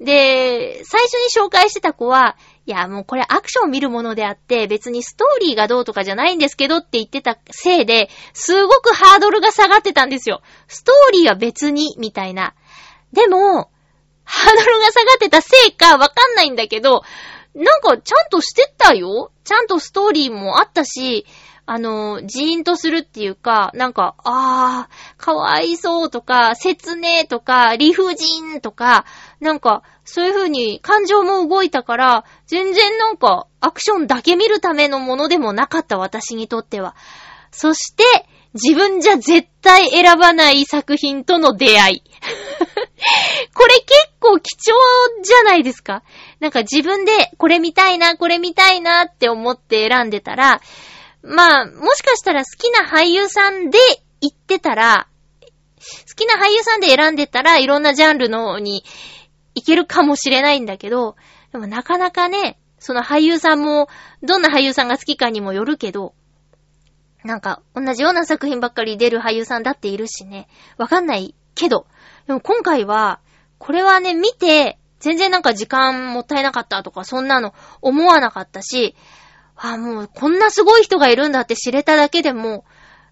[0.00, 10.42] で、最初に紹介してた子は、いや、もうこれアクションを見るものであって、別にストーリーがどうとかじゃないんですけどって言ってたせいで、すごくハードルが下がってたんですよ。
[10.68, 12.54] ストーリーは別に、みたいな。
[13.12, 13.70] でも、
[14.24, 17.02] ハードルが下がってたせいかわかんないんだけど、
[17.54, 21.26] なんかちゃんとしてたよちゃんとストーリーもあったし、
[21.64, 29.04] あの、ジーンとするっていうか、なんか、あー、かわいそうとか、切ねとか、理不尽とか、
[29.40, 36.96] なんか、そういう風に感情も動いたから、全然なんか、アクションだけ見るためのものでもなかった私にとっては。
[37.52, 38.04] そして、
[38.54, 42.02] 自分じゃ絶対選ばない作品との出会い。
[43.54, 43.88] これ結
[44.20, 46.02] 構貴重じゃないですか
[46.40, 50.60] なんか自分でこれ見たいな、これ見たいなって思って選んでたら、
[51.22, 53.78] まあ、もしかしたら好きな俳優さんで
[54.20, 55.08] 言ってたら、
[56.08, 58.84] 好きな俳優さんで選んでたらいろんなジャンルのに
[59.54, 61.16] いけるかもしれないんだけど、
[61.52, 63.88] でもなかなかね、その俳優さんも、
[64.22, 66.14] どんな俳優さんが好きかにもよるけど、
[67.24, 70.48] なんか、同じような作品ばっかり出る俳優さんだっているしね。
[70.76, 71.86] わかんないけど。
[72.26, 73.20] でも今回は、
[73.58, 78.94] これはね、見て、全然なんか時間もったいなかったとか、そんなの思わなかったし、
[79.56, 82.64] あ、もうこんなすごい人がいるんだって知れただけでも、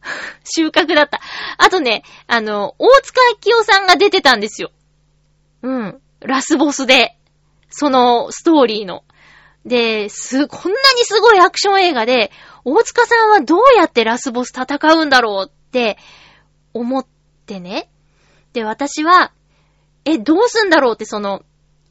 [0.45, 1.21] 収穫だった。
[1.59, 4.71] あとね、あの、大塚明夫さんが出てたんですよ。
[5.63, 6.01] うん。
[6.21, 7.17] ラスボスで。
[7.69, 9.05] そのストーリーの。
[9.65, 12.33] で、す、こんなにすごいアクション映画で、
[12.65, 15.99] 大塚さんはどうやってラスボス戦うんだろうって
[16.73, 17.07] 思っ
[17.47, 17.90] てね。
[18.53, 19.33] で、私は、
[20.05, 21.43] え、どうすんだろうってその、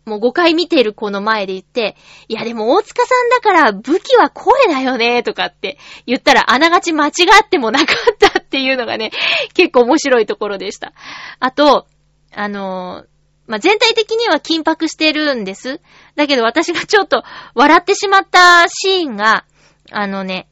[0.05, 1.95] もう5回見てる子の前で言って、
[2.28, 7.12] いやでも大塚さんだから武器は声だよね、とかって言ったらあながち間違
[7.45, 9.12] ってもなかったっていうのがね、
[9.53, 10.93] 結構面白いところでした。
[11.39, 11.86] あと、
[12.34, 13.10] あのー
[13.49, 15.82] まあ、全体的には緊迫してるんです。
[16.16, 17.24] だけど私がちょっと
[17.55, 19.45] 笑ってしまったシーンが、
[19.91, 20.47] あのね、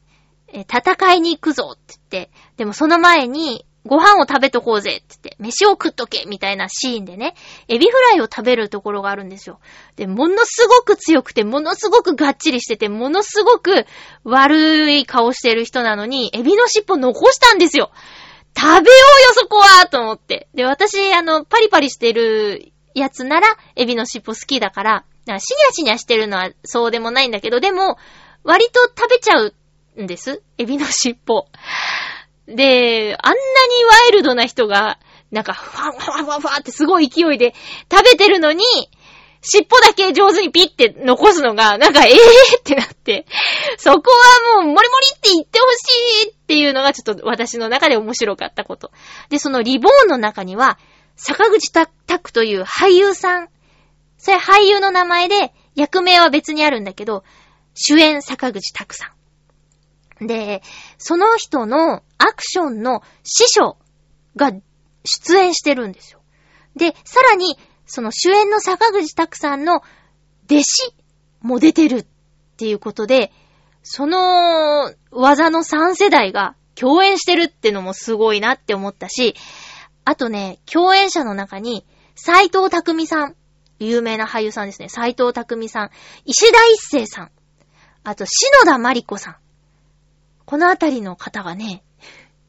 [0.52, 7.34] 戦いに行くぞって言って、でもその前に、ご飯を食べとこうぜって言って、飯を食っとけみたいなシーンでね、
[7.68, 9.60] エビフライを食べるところがあるんですよ。
[9.96, 13.86] で、ものすごく強くて、ものすごくがっちりしてて、ものすごく
[14.24, 17.90] 悪い顔してる人なのに、エビの尻尾残したんですよ。
[18.56, 18.86] 食べようよ、
[19.34, 20.48] そこはと思って。
[20.54, 27.98] で、私、あの、パリパリしてるやつなら、エビの尻尾好きだから、なんかシニャシニャしてるのはそうでもないんだけど、でも、
[28.44, 29.54] 割と食べちゃう
[30.02, 30.42] んです。
[30.58, 31.46] エビの尻尾。
[32.48, 34.98] で、あんなにワイルドな人が、
[35.30, 37.54] なんか、ファンファンファンファンってすごい勢いで
[37.90, 38.64] 食べてるのに、
[39.40, 42.58] 尻尾だけ上手にピッて残すのが、なんか、ええー？
[42.58, 43.26] ってなって、
[43.76, 44.10] そこ
[44.56, 48.90] はもう、モリモリって言ってほしいっていうのがちょっと私の中で面白かったこと。
[49.28, 50.78] で、そのリボーンの中には、
[51.16, 53.48] 坂口拓という俳優さん。
[54.16, 57.22] それ俳優の名前で、役名は別にあるんだけど、
[57.74, 59.17] 主演坂口拓さん。
[60.20, 60.62] で、
[60.96, 63.76] その人のアクションの師匠
[64.36, 64.52] が
[65.04, 66.20] 出演してるんですよ。
[66.76, 69.82] で、さらに、その主演の坂口拓さんの
[70.46, 70.94] 弟子
[71.40, 72.06] も出てるっ
[72.56, 73.32] ていうことで、
[73.82, 79.34] その技の3世代が共演してるってのもすごいなって思ったし、
[80.04, 83.36] あとね、共演者の中に、斎藤匠さん、
[83.78, 84.88] 有名な俳優さんですね。
[84.88, 85.90] 斎藤匠さん、
[86.24, 87.30] 石田一生さん、
[88.04, 89.36] あと篠田麻里子さん。
[90.48, 91.82] このあたりの方がね、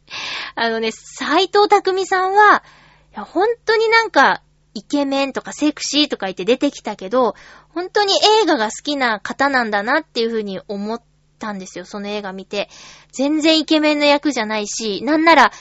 [0.55, 2.63] あのね、斎藤匠さんは、
[3.11, 4.41] いや、本当になんか、
[4.73, 7.35] イケメンとかセクシーとか言って出てきたけど、
[7.67, 11.01] 本当に映画が好きな方なんだなっていうふうに思っ
[11.39, 12.69] たんですよ、その映画見て。
[13.11, 15.51] 全然イケメンの役じゃないし、なんなら、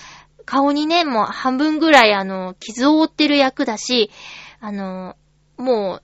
[0.44, 4.12] 顔にね、もう半分ぐらいあの、傷を負ってる役だし、
[4.60, 5.16] あの、
[5.56, 6.02] もう、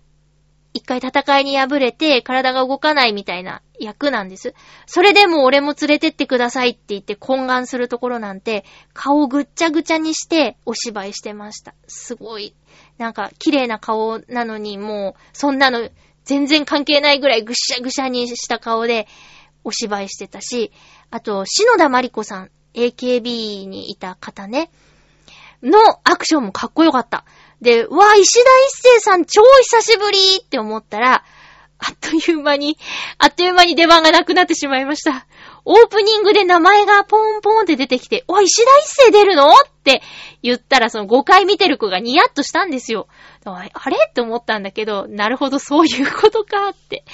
[0.74, 4.54] 一回戦いに敗れて体が動かないみたいな役なんです。
[4.86, 11.74] それでも俺も連れてってくださいって言って懇願するところなんて、顔ぐっちゃぐちゃにしてお芝居してました。
[11.86, 12.56] すごい。
[12.98, 15.88] なんか、綺麗な顔なのにもう、そんなの
[16.24, 19.06] 全然関係ないぐらいぐしゃぐしゃにした顔で
[19.62, 20.72] お芝居してたし、
[21.10, 24.72] あと、篠田麻里子さん、AKB にいた方ね、
[25.62, 27.24] のアクションもかっこよかった。
[27.64, 31.24] で、わ、石田一生さん超久しぶりって思ったら、
[31.78, 32.78] あっという間に、
[33.18, 35.26] あっという間に出番がなくなってしまいました。
[35.64, 39.52] オープニングで名前がポンポンって出てきて、わ、石田一世出るのっ
[39.82, 40.02] て
[40.42, 43.08] 言ったら、その5回見てる子がニヤッとしたんですよ。
[43.46, 43.70] あれ？
[44.08, 47.04] って思ったんだけど、なるほど、そういうことかって。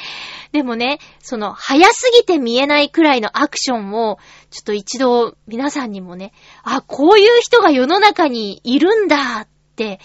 [0.51, 4.18] でもね、その、早すぎて見えないくらいのアクションを、
[4.51, 6.32] ちょっと一度皆さんにもね、
[6.64, 10.01] あ、こういう人が世の中にいるんだって、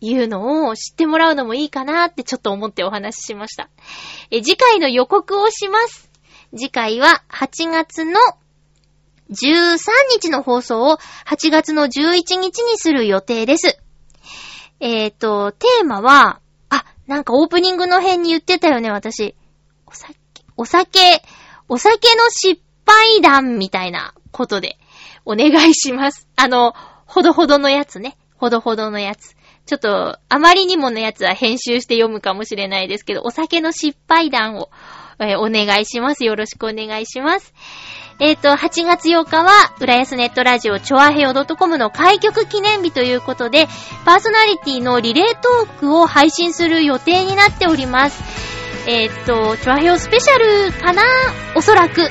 [0.00, 3.68] いうのを知ってもらうのもいいかなってちょっと思ってお話ししました。
[4.30, 6.10] え、次回の予告をします。
[6.56, 8.18] 次回は8月の
[9.30, 9.78] 13
[10.12, 13.78] 日の放送を8月の11日にする予定です。
[14.80, 16.40] えっ、と、テーマは、
[16.70, 19.36] あ、なんかオープニングの辺に言ってたよね、私。
[19.86, 20.16] お酒、
[20.56, 21.22] お酒、
[21.68, 24.78] お酒の失敗談みたいなことで
[25.24, 26.26] お願いします。
[26.36, 26.74] あの、
[27.06, 28.16] ほどほどのやつね。
[28.36, 29.36] ほどほどのやつ。
[29.66, 34.70] ちょっと、あまりにものやつは編集して読むかもしれないですけど、お酒の失敗談を、
[35.20, 36.24] えーお願いします。
[36.24, 37.52] よろしくお願いします。
[38.18, 39.50] えっ、と、8月8日は、
[39.80, 43.66] 浦安ネットラジオ、チョアヘオ .com の開局記念日ということで、
[44.04, 48.22] パーソナリティのリレートークを配信する予定になっております。
[48.86, 51.02] えっ、と、チョアヘオスペシャルかな？
[51.54, 52.02] おそらく。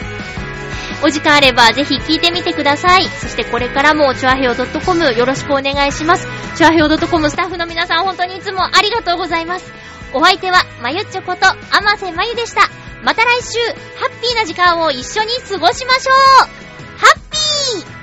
[1.04, 3.04] お時間あればぜひ聞いてみてください。
[3.04, 6.28] そしてこれからもチョアヘオ .com よろしくお願いします。
[6.56, 9.72] チョアヘオ .com スタッフの皆さん本当にいつもありがとうございます。
[10.14, 12.62] お相手は、まゆっちょこと、あませまゆでした。
[13.04, 13.60] また来週、
[14.00, 16.50] ハッピーな時間を一緒に過ごしましょう
[16.97, 17.99] ハッピー